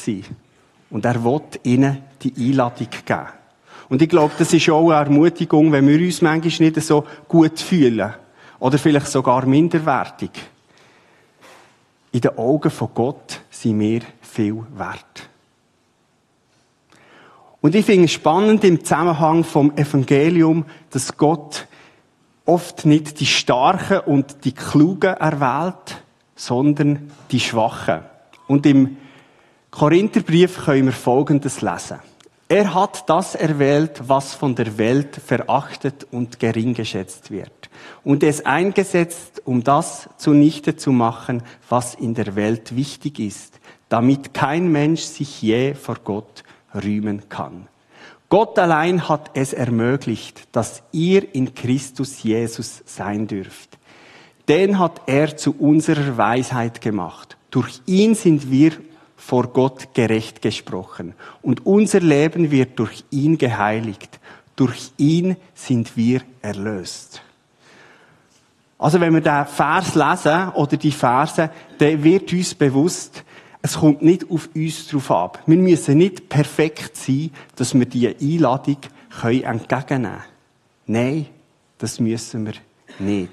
Und 0.89 1.05
er 1.05 1.23
wollte 1.23 1.59
ihnen 1.63 2.03
die 2.21 2.33
Einladung 2.35 2.87
geben. 3.05 3.27
Und 3.89 4.01
ich 4.01 4.09
glaube, 4.09 4.33
das 4.37 4.51
ist 4.53 4.69
auch 4.69 4.89
eine 4.89 5.05
Ermutigung, 5.05 5.71
wenn 5.71 5.87
wir 5.87 5.99
uns 5.99 6.21
manchmal 6.21 6.69
nicht 6.69 6.81
so 6.81 7.05
gut 7.27 7.59
fühlen. 7.59 8.13
Oder 8.59 8.77
vielleicht 8.79 9.07
sogar 9.07 9.45
minderwertig. 9.45 10.31
In 12.13 12.21
den 12.21 12.37
Augen 12.37 12.71
von 12.71 12.89
Gott 12.93 13.41
sind 13.51 13.79
wir 13.79 14.01
viel 14.21 14.63
wert. 14.75 15.29
Und 17.63 17.75
ich 17.75 17.85
finde 17.85 18.05
es 18.05 18.11
spannend 18.11 18.65
im 18.65 18.83
Zusammenhang 18.83 19.45
vom 19.45 19.71
Evangelium, 19.77 20.65
dass 20.89 21.15
Gott 21.15 21.65
oft 22.45 22.85
nicht 22.85 23.21
die 23.21 23.25
Starken 23.25 23.99
und 23.99 24.43
die 24.43 24.51
Klugen 24.51 25.13
erwählt, 25.13 26.03
sondern 26.35 27.09
die 27.31 27.39
Schwachen. 27.39 28.01
Und 28.47 28.65
im 28.65 28.97
Korintherbrief 29.71 30.65
können 30.65 30.87
wir 30.87 30.91
Folgendes 30.91 31.61
lesen. 31.61 31.99
Er 32.49 32.73
hat 32.73 33.09
das 33.09 33.33
erwählt, 33.33 34.01
was 34.07 34.33
von 34.33 34.55
der 34.55 34.77
Welt 34.77 35.15
verachtet 35.25 36.05
und 36.11 36.41
gering 36.41 36.73
geschätzt 36.73 37.31
wird, 37.31 37.69
und 38.03 38.23
es 38.23 38.45
eingesetzt, 38.45 39.41
um 39.45 39.63
das 39.63 40.09
zunichte 40.17 40.75
zu 40.75 40.91
machen, 40.91 41.43
was 41.69 41.95
in 41.95 42.13
der 42.13 42.35
Welt 42.35 42.75
wichtig 42.75 43.19
ist, 43.19 43.61
damit 43.87 44.33
kein 44.33 44.69
Mensch 44.69 45.03
sich 45.03 45.41
je 45.41 45.75
vor 45.75 45.95
Gott 46.03 46.43
rühmen 46.73 47.29
kann. 47.29 47.67
Gott 48.29 48.57
allein 48.57 49.07
hat 49.07 49.31
es 49.35 49.53
ermöglicht, 49.53 50.47
dass 50.51 50.81
ihr 50.91 51.35
in 51.35 51.53
Christus 51.53 52.23
Jesus 52.23 52.81
sein 52.85 53.27
dürft. 53.27 53.77
Den 54.49 54.79
hat 54.79 55.01
er 55.05 55.37
zu 55.37 55.55
unserer 55.57 56.17
Weisheit 56.17 56.81
gemacht. 56.81 57.37
Durch 57.51 57.81
ihn 57.85 58.15
sind 58.15 58.49
wir 58.49 58.71
vor 59.15 59.47
Gott 59.47 59.93
gerecht 59.93 60.41
gesprochen. 60.41 61.13
Und 61.41 61.65
unser 61.65 62.01
Leben 62.01 62.51
wird 62.51 62.79
durch 62.79 63.05
ihn 63.09 63.37
geheiligt. 63.37 64.19
Durch 64.55 64.91
ihn 64.97 65.37
sind 65.53 65.95
wir 65.95 66.21
erlöst. 66.41 67.21
Also 68.77 68.99
wenn 68.99 69.13
wir 69.13 69.21
den 69.21 69.45
Vers 69.45 69.95
lesen 69.95 70.49
oder 70.55 70.75
die 70.75 70.91
Verse, 70.91 71.49
dann 71.77 72.03
wird 72.03 72.33
uns 72.33 72.53
bewusst, 72.53 73.23
es 73.65 73.75
kommt 73.75 74.01
nicht 74.01 74.29
auf 74.29 74.49
uns 74.53 74.87
drauf 74.87 75.09
ab. 75.09 75.41
Wir 75.45 75.57
müssen 75.57 75.97
nicht 75.97 76.27
perfekt 76.27 76.97
sein, 76.97 77.31
dass 77.55 77.73
wir 77.73 77.85
diese 77.85 78.13
Einladung 78.21 78.77
entgegennehmen 79.23 79.87
können. 79.87 80.23
Nein, 80.85 81.25
das 81.77 81.97
müssen 82.01 82.45
wir 82.45 82.53
nicht. 82.99 83.31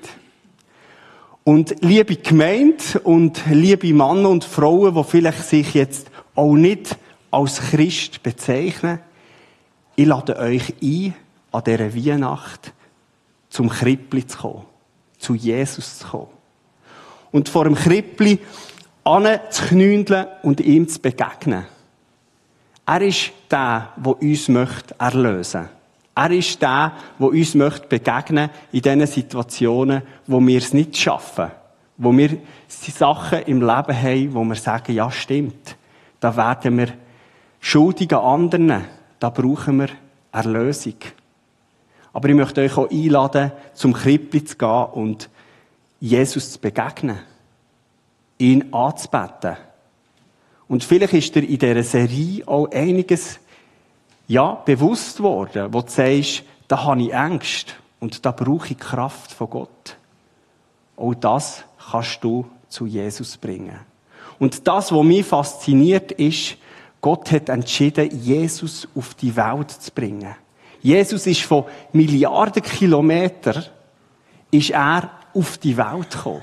Und 1.43 1.75
liebe 1.81 2.15
Gemeinde 2.15 3.01
und 3.03 3.43
liebe 3.51 3.93
Männer 3.93 4.29
und 4.29 4.45
Frauen, 4.45 4.95
die 4.95 5.03
vielleicht 5.03 5.49
sich 5.49 5.75
jetzt 5.75 6.09
auch 6.37 6.55
nicht 6.55 6.97
als 7.33 7.61
Christ 7.61 8.23
bezeichnen, 8.23 9.01
ich 9.97 10.07
lade 10.07 10.39
euch 10.39 10.75
ein, 10.81 11.15
an 11.51 11.65
dieser 11.65 11.93
Weihnacht 11.93 12.73
zum 13.49 13.69
Krippli 13.69 14.25
zu 14.29 14.39
kommen, 14.39 14.65
zu 15.19 15.35
Jesus 15.35 15.99
zu 15.99 16.07
kommen. 16.07 16.29
Und 17.33 17.49
vor 17.49 17.65
dem 17.65 17.75
Krippli 17.75 18.39
anzuknündeln 19.11 20.27
und 20.43 20.61
ihm 20.61 20.89
zu 20.89 21.01
begegnen. 21.01 21.67
Er 22.87 23.03
ist 23.03 23.33
der, 23.51 23.91
der 23.97 24.23
uns 24.23 24.49
möchte 24.49 24.95
erlösen 24.99 25.63
möchte. 25.63 25.81
Er 26.15 26.31
ist 26.33 26.61
der, 26.61 26.93
der 27.19 27.29
uns 27.29 27.55
möchte 27.55 27.87
begegnen 27.87 28.51
in 28.73 28.83
diesen 28.83 29.07
Situationen, 29.07 30.03
wo 30.27 30.41
wir 30.41 30.59
es 30.59 30.75
nicht 30.75 30.97
schaffen. 30.97 31.51
Wo 31.97 32.17
wir 32.17 32.39
Sachen 32.69 33.43
im 33.43 33.61
Leben 33.61 34.03
haben, 34.03 34.35
wo 34.35 34.45
wir 34.45 34.57
sagen, 34.57 34.95
ja, 34.95 35.11
stimmt. 35.11 35.77
Da 36.19 36.37
werden 36.37 36.79
wir 36.79 36.89
schuldig 37.61 38.13
an 38.13 38.43
anderen. 38.43 38.85
Da 39.19 39.31
brauchen 39.31 39.79
wir 39.79 39.89
Erlösung. 40.33 40.97
Aber 42.13 42.29
ich 42.29 42.35
möchte 42.35 42.61
euch 42.63 42.77
auch 42.77 42.91
einladen, 42.91 43.53
zum 43.75 43.93
Krippli 43.93 44.45
zu 44.45 44.57
gehen 44.57 44.85
und 44.93 45.31
Jesus 46.01 46.53
zu 46.53 46.59
begegnen. 46.59 47.21
Ihn 48.41 48.73
anzubeten. 48.73 49.57
Und 50.67 50.85
vielleicht 50.85 51.15
ist 51.15 51.35
dir 51.35 51.49
in 51.49 51.59
dieser 51.59 51.83
Serie 51.83 52.47
auch 52.47 52.71
einiges 52.71 53.39
ja, 54.29 54.55
bewusst 54.65 55.21
worden, 55.21 55.73
wo 55.73 55.81
du 55.83 55.91
sagst, 55.91 56.45
da 56.69 56.85
habe 56.85 57.03
ich 57.03 57.15
Angst 57.15 57.75
und 57.99 58.25
da 58.25 58.31
brauche 58.31 58.73
ich 58.73 58.79
Kraft 58.79 59.33
von 59.33 59.51
Gott. 59.51 59.97
Auch 60.97 61.15
das 61.15 61.65
kannst 61.91 62.23
du 62.23 62.47
zu 62.69 62.87
Jesus 62.87 63.37
bringen. 63.37 63.79
Und 64.39 64.67
das, 64.67 64.93
was 64.93 65.05
mich 65.05 65.27
fasziniert, 65.27 66.13
ist, 66.13 66.57
Gott 67.01 67.33
hat 67.33 67.49
entschieden, 67.49 68.11
Jesus 68.23 68.87
auf 68.95 69.15
die 69.15 69.35
Welt 69.35 69.71
zu 69.71 69.91
bringen. 69.91 70.35
Jesus 70.81 71.27
ist 71.27 71.43
von 71.43 71.65
Milliarden 71.93 72.63
Kilometern, 72.63 73.65
ist 74.51 74.71
er 74.71 75.11
auf 75.35 75.59
die 75.59 75.77
Welt 75.77 76.11
gekommen. 76.11 76.43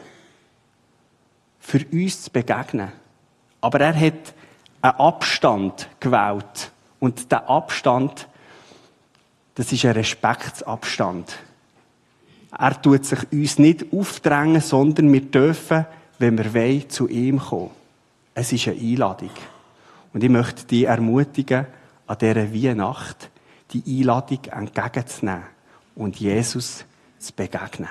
Für 1.68 1.86
uns 1.92 2.24
zu 2.24 2.32
begegnen. 2.32 2.94
Aber 3.60 3.82
er 3.82 3.94
hat 3.94 4.34
einen 4.82 4.96
Abstand 4.96 5.90
gewählt 6.00 6.72
und 7.02 7.30
der 7.30 7.50
Abstand, 7.50 8.30
das 9.56 9.74
ist 9.74 9.84
ein 9.84 9.92
Respektsabstand. 9.92 11.38
Er 12.58 12.82
tut 12.82 13.04
sich 13.04 13.20
uns 13.34 13.60
nicht 13.60 13.92
aufdrängen, 13.92 14.62
sondern 14.62 15.12
wir 15.12 15.20
dürfen, 15.20 15.86
wenn 16.20 16.38
wir 16.38 16.54
wollen, 16.54 16.90
zu 16.90 17.10
ihm 17.10 17.38
kommen. 17.38 17.72
Es 18.34 18.54
ist 18.54 18.70
eine 18.70 18.80
Einladung. 18.80 19.32
Und 20.14 20.24
ich 20.24 20.30
möchte 20.30 20.64
dich 20.68 20.86
ermutigen, 20.86 21.68
an 22.08 22.18
dieser 22.18 22.54
Weihnacht 22.54 23.30
die 23.74 23.84
Einladung 24.00 24.40
entgegenzunehmen 24.46 25.44
und 25.96 26.18
Jesus 26.18 26.86
zu 27.20 27.34
begegnen. 27.34 27.90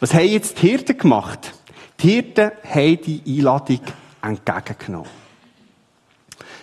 Was 0.00 0.12
haben 0.12 0.28
jetzt 0.28 0.60
die 0.60 0.68
Hirten 0.68 0.98
gemacht? 0.98 1.54
Die 2.00 2.10
Hirten 2.10 2.52
haben 2.62 2.98
die 3.02 3.22
Einladung 3.26 3.80
entgegengenommen. 4.22 5.10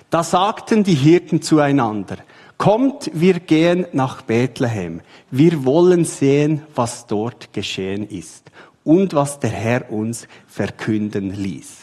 Da 0.09 0.23
sagten 0.23 0.83
die 0.83 0.93
Hirten 0.93 1.41
zueinander, 1.41 2.17
kommt, 2.57 3.11
wir 3.13 3.41
gehen 3.41 3.85
nach 3.91 4.21
Bethlehem. 4.21 5.01
Wir 5.31 5.65
wollen 5.65 6.05
sehen, 6.05 6.61
was 6.73 7.05
dort 7.07 7.51
geschehen 7.51 8.07
ist 8.07 8.49
und 8.85 9.13
was 9.13 9.39
der 9.39 9.49
Herr 9.49 9.91
uns 9.91 10.27
verkünden 10.47 11.31
ließ. 11.31 11.79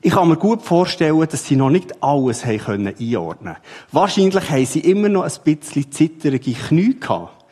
Ich 0.00 0.12
kann 0.12 0.28
mir 0.28 0.36
gut 0.36 0.62
vorstellen, 0.62 1.26
dass 1.28 1.46
sie 1.46 1.56
noch 1.56 1.70
nicht 1.70 2.02
alles 2.02 2.46
haben 2.46 2.58
können 2.58 2.94
einordnen 2.98 3.56
Wahrscheinlich 3.92 4.50
haben 4.50 4.66
sie 4.66 4.80
immer 4.80 5.08
noch 5.08 5.24
ein 5.24 5.32
bisschen 5.44 5.90
zitterige 5.90 6.52
Knie 6.52 6.98
gehabt. 6.98 7.43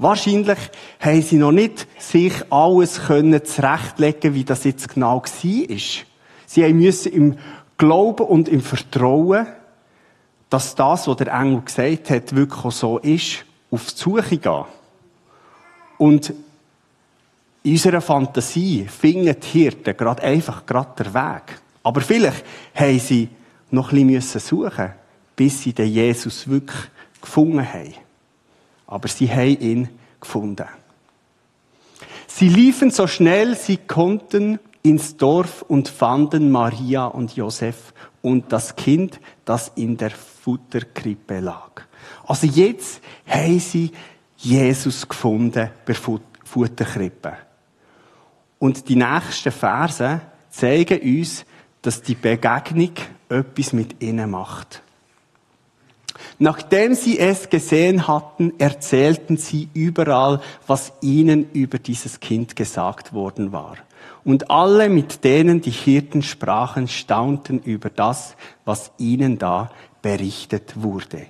Wahrscheinlich 0.00 0.58
haben 0.98 1.22
sie 1.22 1.36
noch 1.36 1.52
nicht 1.52 1.86
sich 1.98 2.32
alles 2.50 3.02
können 3.06 3.44
zurechtlegen, 3.44 4.34
wie 4.34 4.44
das 4.44 4.64
jetzt 4.64 4.88
genau 4.88 5.22
war. 5.22 5.78
Sie 6.46 6.72
müssen 6.72 7.12
im 7.12 7.38
Glauben 7.76 8.26
und 8.26 8.48
im 8.48 8.60
Vertrauen, 8.60 9.46
dass 10.48 10.74
das, 10.74 11.06
was 11.06 11.16
der 11.16 11.32
Engel 11.32 11.62
gesagt 11.62 12.10
hat, 12.10 12.34
wirklich 12.34 12.74
so 12.74 12.98
ist, 12.98 13.44
auf 13.70 13.92
die 13.92 13.98
Suche 13.98 14.38
gehen. 14.38 14.64
Und 15.98 16.34
in 17.62 17.72
unserer 17.72 18.00
Fantasie 18.00 18.86
finden 18.88 19.36
die 19.38 19.46
Hirten 19.46 19.96
gerade 19.96 20.22
einfach 20.22 20.66
gerade 20.66 21.04
den 21.04 21.14
Weg. 21.14 21.60
Aber 21.82 22.00
vielleicht 22.00 22.44
haben 22.74 22.98
sie 22.98 23.28
noch 23.70 23.92
ein 23.92 24.06
bisschen 24.06 24.40
suchen 24.40 24.92
bis 25.40 25.62
sie 25.62 25.72
den 25.72 25.88
Jesus 25.88 26.46
wirklich 26.46 26.90
gefunden 27.18 27.66
haben. 27.66 27.94
Aber 28.90 29.08
sie 29.08 29.30
haben 29.30 29.58
ihn 29.60 29.88
gefunden. 30.20 30.66
Sie 32.26 32.48
liefen 32.48 32.90
so 32.90 33.06
schnell 33.06 33.56
sie 33.56 33.78
konnten 33.78 34.58
ins 34.82 35.16
Dorf 35.16 35.62
und 35.62 35.88
fanden 35.88 36.50
Maria 36.50 37.06
und 37.06 37.34
Josef 37.36 37.92
und 38.22 38.52
das 38.52 38.76
Kind, 38.76 39.20
das 39.44 39.72
in 39.76 39.96
der 39.96 40.10
Futterkrippe 40.10 41.40
lag. 41.40 41.82
Also 42.26 42.46
jetzt 42.46 43.00
haben 43.26 43.60
sie 43.60 43.90
Jesus 44.36 45.08
gefunden 45.08 45.70
bei 45.84 45.94
Futterkrippe. 45.94 47.36
Und 48.58 48.88
die 48.88 48.96
nächsten 48.96 49.52
Verse 49.52 50.20
zeigen 50.50 51.00
uns, 51.00 51.44
dass 51.82 52.02
die 52.02 52.14
Begegnung 52.14 52.92
etwas 53.28 53.72
mit 53.72 54.02
ihnen 54.02 54.30
macht. 54.30 54.82
Nachdem 56.42 56.94
sie 56.94 57.18
es 57.18 57.50
gesehen 57.50 58.08
hatten, 58.08 58.54
erzählten 58.58 59.36
sie 59.36 59.68
überall, 59.74 60.40
was 60.66 60.94
ihnen 61.02 61.50
über 61.52 61.78
dieses 61.78 62.18
Kind 62.18 62.56
gesagt 62.56 63.12
worden 63.12 63.52
war. 63.52 63.76
Und 64.24 64.50
alle, 64.50 64.88
mit 64.88 65.22
denen 65.22 65.60
die 65.60 65.70
Hirten 65.70 66.22
sprachen, 66.22 66.88
staunten 66.88 67.58
über 67.60 67.90
das, 67.90 68.36
was 68.64 68.90
ihnen 68.96 69.36
da 69.36 69.70
berichtet 70.00 70.82
wurde. 70.82 71.26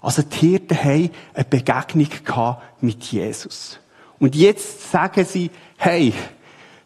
Also 0.00 0.22
die 0.22 0.50
Hirten 0.50 0.78
haben 0.84 1.10
eine 1.34 1.44
Begegnung 1.50 2.56
mit 2.80 3.02
Jesus. 3.02 3.80
Und 4.20 4.36
jetzt 4.36 4.92
sagen 4.92 5.24
sie, 5.24 5.50
hey, 5.78 6.12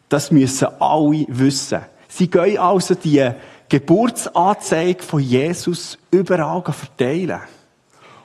das 0.09 0.31
müssen 0.31 0.69
alle 0.79 1.25
wissen. 1.27 1.81
Sie 2.07 2.31
gehen 2.31 2.57
also 2.57 2.95
die 2.95 3.29
Geburtsanzeige 3.69 5.03
von 5.03 5.19
Jesus 5.19 5.99
überall 6.09 6.63
verteilen. 6.63 7.41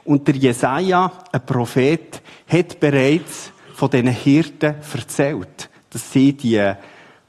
Und 0.05 0.29
der 0.29 0.37
Jesaja, 0.37 1.11
ein 1.33 1.47
Prophet, 1.47 2.21
hat 2.47 2.79
bereits 2.79 3.53
von 3.75 3.91
diesen 3.91 4.09
Hirten 4.09 4.75
erzählt, 4.93 5.71
dass 5.91 6.13
sie 6.13 6.33
die 6.33 6.73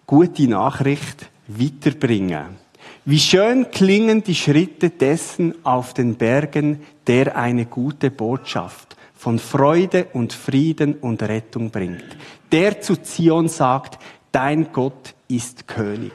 gute 0.06 0.48
Nachricht 0.48 1.30
weiterbringen. 1.48 2.58
Wie 3.06 3.20
schön 3.20 3.70
klingen 3.72 4.24
die 4.24 4.36
Schritte 4.36 4.90
dessen 4.90 5.54
auf 5.64 5.94
den 5.94 6.16
Bergen, 6.16 6.82
der 7.08 7.38
eine 7.38 7.66
gute 7.66 8.12
Botschaft 8.12 8.96
von 9.14 9.40
Freude 9.40 10.08
und 10.14 10.34
Frieden 10.34 10.96
und 10.96 11.24
Rettung 11.24 11.70
bringt. 11.70 12.06
Der 12.52 12.82
zu 12.82 12.96
Zion 12.98 13.48
sagt, 13.48 14.00
dein 14.32 14.72
Gott 14.72 15.16
ist 15.28 15.68
König. 15.68 16.14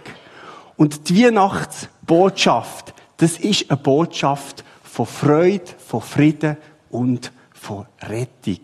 Und 0.77 1.09
die 1.09 1.25
Weihnachtsbotschaft, 1.25 2.94
das 3.16 3.38
ist 3.38 3.70
eine 3.70 3.79
Botschaft 3.79 4.64
von 4.90 5.07
Freude, 5.07 5.72
von 5.79 6.00
Frieden 6.00 6.57
und 6.90 7.31
von 7.53 7.87
Rettung. 8.03 8.59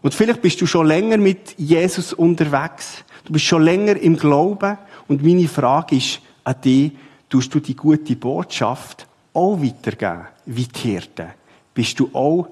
Und 0.00 0.14
vielleicht 0.14 0.40
bist 0.40 0.60
du 0.60 0.66
schon 0.66 0.86
länger 0.86 1.16
mit 1.16 1.58
Jesus 1.58 2.12
unterwegs. 2.12 3.04
Du 3.24 3.32
bist 3.32 3.46
schon 3.46 3.62
länger 3.62 3.96
im 3.96 4.16
Glauben. 4.16 4.78
Und 5.08 5.22
meine 5.24 5.48
Frage 5.48 5.96
ist 5.96 6.20
an 6.44 6.60
dich, 6.64 6.92
tust 7.28 7.52
du 7.54 7.60
die 7.60 7.74
gute 7.74 8.14
Botschaft 8.14 9.06
auch 9.34 9.60
weitergeben, 9.60 10.28
wie 10.46 10.66
die 10.66 10.78
Hirten? 10.78 11.28
Bist 11.74 11.98
du 11.98 12.10
auch 12.12 12.48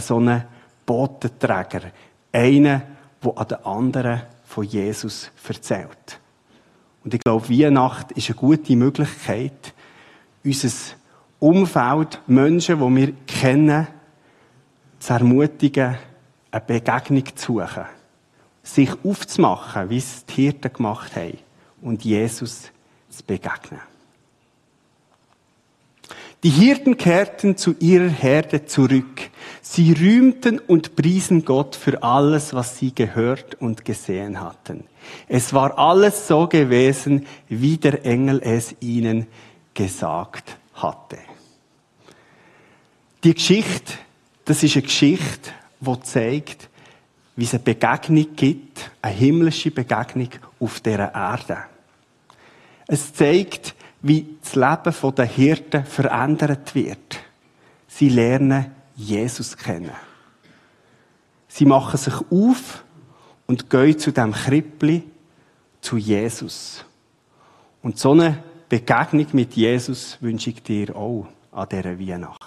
so 0.00 0.18
ein 0.18 0.44
Botenträger? 0.84 1.92
Einer, 2.32 2.82
der 3.22 3.38
an 3.38 3.48
den 3.48 3.64
anderen 3.64 4.22
von 4.44 4.64
Jesus 4.64 5.30
erzählt. 5.46 6.20
Und 7.04 7.14
ich 7.14 7.20
glaube, 7.20 7.48
Weihnacht 7.48 8.12
ist 8.12 8.30
eine 8.30 8.36
gute 8.36 8.74
Möglichkeit, 8.74 9.74
unser 10.44 10.70
Umfeld, 11.42 12.20
Menschen, 12.28 12.78
die 12.78 12.96
wir 12.96 13.12
kennen, 13.26 13.88
zu 15.00 15.12
ermutigen, 15.12 15.98
eine 16.52 16.64
Begegnung 16.64 17.24
zu 17.34 17.58
suchen. 17.58 17.84
Sich 18.62 18.90
aufzumachen, 19.04 19.90
wie 19.90 19.98
es 19.98 20.24
die 20.24 20.34
Hirten 20.34 20.72
gemacht 20.72 21.16
haben. 21.16 21.38
Und 21.80 22.04
Jesus 22.04 22.70
zu 23.08 23.24
begegnen. 23.24 23.80
Die 26.44 26.50
Hirten 26.50 26.96
kehrten 26.96 27.56
zu 27.56 27.74
ihrer 27.80 28.08
Herde 28.08 28.64
zurück. 28.66 29.30
Sie 29.62 29.92
rühmten 29.92 30.60
und 30.60 30.94
priesen 30.94 31.44
Gott 31.44 31.74
für 31.74 32.04
alles, 32.04 32.54
was 32.54 32.78
sie 32.78 32.94
gehört 32.94 33.56
und 33.56 33.84
gesehen 33.84 34.40
hatten. 34.40 34.84
Es 35.26 35.52
war 35.52 35.76
alles 35.76 36.28
so 36.28 36.46
gewesen, 36.46 37.26
wie 37.48 37.78
der 37.78 38.06
Engel 38.06 38.40
es 38.44 38.76
ihnen 38.78 39.26
gesagt 39.74 40.56
hatte. 40.74 41.18
Die 43.24 43.34
Geschichte, 43.34 43.94
das 44.44 44.64
ist 44.64 44.74
eine 44.74 44.82
Geschichte, 44.82 45.50
die 45.80 46.00
zeigt, 46.00 46.68
wie 47.36 47.44
es 47.44 47.54
eine 47.54 47.62
Begegnung 47.62 48.34
gibt, 48.34 48.90
eine 49.00 49.14
himmlische 49.14 49.70
Begegnung 49.70 50.28
auf 50.58 50.80
dieser 50.80 51.14
Erde. 51.14 51.58
Es 52.88 53.14
zeigt, 53.14 53.76
wie 54.02 54.36
das 54.42 54.56
Leben 54.56 55.14
der 55.14 55.24
Hirten 55.24 55.84
verändert 55.84 56.74
wird. 56.74 57.20
Sie 57.86 58.08
lernen 58.08 58.72
Jesus 58.96 59.56
kennen. 59.56 59.92
Sie 61.46 61.64
machen 61.64 61.98
sich 61.98 62.14
auf 62.14 62.84
und 63.46 63.70
gehen 63.70 63.98
zu 63.98 64.10
dem 64.10 64.32
Krippli, 64.32 65.04
zu 65.80 65.96
Jesus. 65.96 66.84
Und 67.82 67.98
so 67.98 68.12
eine 68.12 68.42
Begegnung 68.68 69.26
mit 69.32 69.54
Jesus 69.54 70.18
wünsche 70.20 70.50
ich 70.50 70.62
dir 70.62 70.96
auch 70.96 71.28
an 71.52 71.68
dieser 71.68 72.00
Weihnacht. 72.00 72.41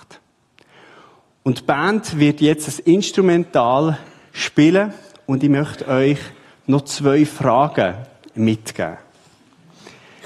Und 1.47 1.60
die 1.60 1.63
Band 1.63 2.17
wird 2.17 2.41
jetzt 2.41 2.67
ein 2.67 2.93
Instrumental 2.95 3.99
spielen 4.31 4.91
und 5.27 5.43
ich 5.43 5.49
möchte 5.49 5.88
euch 5.88 6.17
noch 6.65 6.86
zwei 6.86 7.23
Fragen 7.23 7.93
mitgeben. 8.34 8.97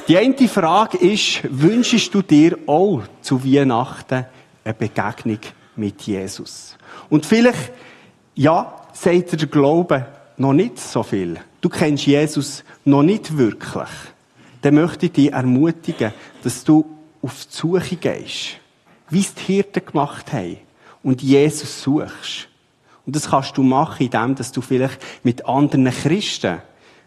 Die 0.08 0.18
eine 0.18 0.48
Frage 0.48 0.98
ist, 0.98 1.42
wünschst 1.44 2.14
du 2.14 2.22
dir 2.22 2.58
auch 2.68 3.02
zu 3.22 3.44
Weihnachten 3.44 4.28
eine 4.64 4.74
Begegnung 4.74 5.40
mit 5.76 6.02
Jesus? 6.04 6.78
Und 7.10 7.26
vielleicht, 7.26 7.74
ja, 8.36 8.88
sagt 8.94 9.42
der 9.42 9.50
Glaube 9.50 10.06
noch 10.38 10.54
nicht 10.54 10.80
so 10.80 11.04
viel. 11.04 11.38
Du 11.60 11.68
kennst 11.68 12.06
Jesus 12.06 12.64
noch 12.86 13.04
nicht 13.04 13.38
wirklich. 13.38 13.90
Dann 14.62 14.76
möchte 14.76 15.08
ich 15.08 15.12
dich 15.12 15.34
ermutigen, 15.34 16.14
dass 16.44 16.64
du 16.64 16.86
auf 17.22 17.46
die 17.46 17.58
Suche 17.58 17.98
gehst. 17.98 18.56
Wie 19.10 19.20
es 19.20 19.34
die 19.34 19.56
Hirten 19.56 19.86
gemacht 19.86 20.32
haben. 20.32 20.69
Und 21.04 21.22
Jesus 21.22 21.82
suchst. 21.82 22.48
Und 23.06 23.16
das 23.16 23.30
kannst 23.30 23.58
du 23.58 23.64
machen, 23.64 24.06
indem 24.06 24.36
du 24.36 24.62
vielleicht 24.62 25.02
mit 25.24 25.46
anderen 25.46 25.90
Christen 25.90 26.62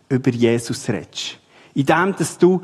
über 0.09 0.31
Jesus 0.31 0.89
redest. 0.89 1.39
Indem 1.75 2.15
du 2.39 2.63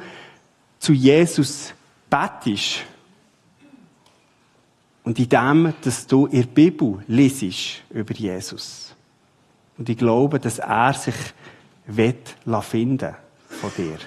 zu 0.79 0.93
Jesus 0.93 1.73
betest 2.11 2.85
und 5.05 5.19
in 5.19 5.29
dem, 5.29 5.73
dass 5.83 6.07
du 6.07 6.27
in 6.27 6.43
der 6.43 6.49
Bibel 6.49 6.99
lesest 7.07 7.83
über 7.91 8.15
Jesus. 8.15 8.95
Und 9.77 9.89
ich 9.89 9.97
glaube, 9.97 10.39
dass 10.39 10.59
er 10.59 10.93
sich 10.93 11.15
wird 11.87 12.37
finden 12.63 13.15
von 13.49 13.71
dir. 13.77 13.99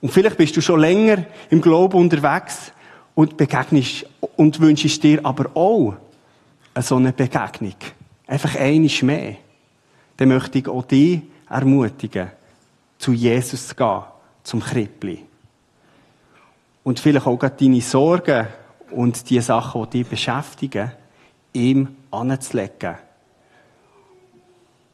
Und 0.00 0.12
vielleicht 0.12 0.36
bist 0.36 0.56
du 0.56 0.60
schon 0.60 0.80
länger 0.80 1.24
im 1.50 1.60
Glauben 1.60 1.98
unterwegs 1.98 2.72
und 3.14 3.36
begegnest 3.36 4.06
und 4.36 4.60
wünschst 4.60 5.02
dir 5.02 5.24
aber 5.24 5.56
auch 5.56 5.94
so 6.82 6.96
eine 6.96 7.12
Begegnung. 7.12 7.76
Einfach 8.26 8.56
einiges 8.56 9.02
mehr. 9.02 9.36
Dann 10.16 10.28
möchte 10.28 10.58
ich 10.58 10.68
auch 10.68 10.84
dich 10.84 11.22
ermutigen, 11.48 12.30
zu 12.98 13.12
Jesus 13.12 13.68
zu 13.68 13.74
gehen, 13.74 14.02
zum 14.42 14.60
Krippli 14.60 15.24
und 16.84 17.00
vielleicht 17.00 17.26
auch 17.26 17.38
deine 17.38 17.80
Sorgen 17.80 18.46
und 18.90 19.28
die 19.28 19.40
Sachen, 19.40 19.88
die 19.90 20.02
dich 20.02 20.08
beschäftigen, 20.08 20.92
ihm 21.52 21.96
anzulegen. 22.10 22.96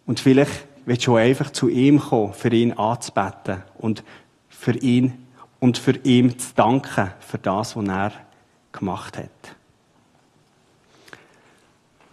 Und 0.07 0.21
vielleicht 0.21 0.66
willst 0.87 1.07
du 1.07 1.16
einfach 1.16 1.51
zu 1.51 1.69
ihm 1.69 2.01
kommen, 2.01 2.33
für 2.33 2.49
ihn 2.49 2.73
anzubeten 2.73 3.62
und 3.79 4.03
für 4.49 4.77
ihn 4.77 5.27
und 5.59 5.77
für 5.77 5.97
ihm 6.05 6.38
zu 6.38 6.55
danken 6.55 7.11
für 7.21 7.38
das, 7.38 7.77
was 7.77 7.87
er 7.87 8.12
gemacht 8.73 9.19
hat. 9.19 9.57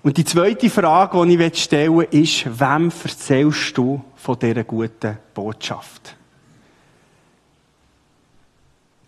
Und 0.03 0.17
die 0.17 0.25
zweite 0.25 0.69
Frage, 0.69 1.25
die 1.25 1.43
ich 1.43 1.63
stellen 1.63 1.97
will, 1.97 2.07
ist, 2.11 2.45
wem 2.59 2.91
erzählst 3.03 3.77
du 3.77 4.01
von 4.15 4.39
dieser 4.39 4.63
guten 4.63 5.17
Botschaft? 5.33 6.17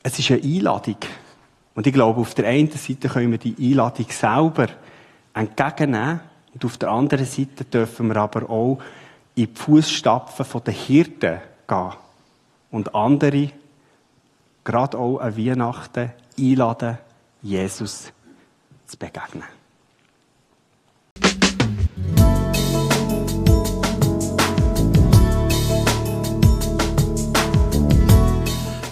es 0.03 0.19
ist 0.19 0.31
eine 0.31 0.41
Einladung. 0.41 0.97
Und 1.75 1.87
ich 1.87 1.93
glaube, 1.93 2.21
auf 2.21 2.33
der 2.33 2.47
einen 2.47 2.71
Seite 2.71 3.07
können 3.07 3.31
wir 3.31 3.37
die 3.37 3.55
Einladung 3.59 4.07
selber 4.09 4.67
entgegennehmen. 5.33 6.21
Und 6.53 6.65
auf 6.65 6.77
der 6.77 6.89
anderen 6.89 7.25
Seite 7.25 7.63
dürfen 7.63 8.07
wir 8.07 8.17
aber 8.17 8.49
auch 8.49 8.79
in 9.35 9.45
die 9.45 9.53
Fußstapfen 9.53 10.63
der 10.63 10.73
Hirten 10.73 11.39
gehen. 11.67 11.93
Und 12.71 12.95
andere, 12.95 13.51
gerade 14.63 14.97
auch 14.97 15.19
an 15.19 15.37
Weihnachten, 15.37 16.11
einladen, 16.37 16.97
Jesus 17.41 18.11
zu 18.85 18.97
begegnen. 18.97 19.58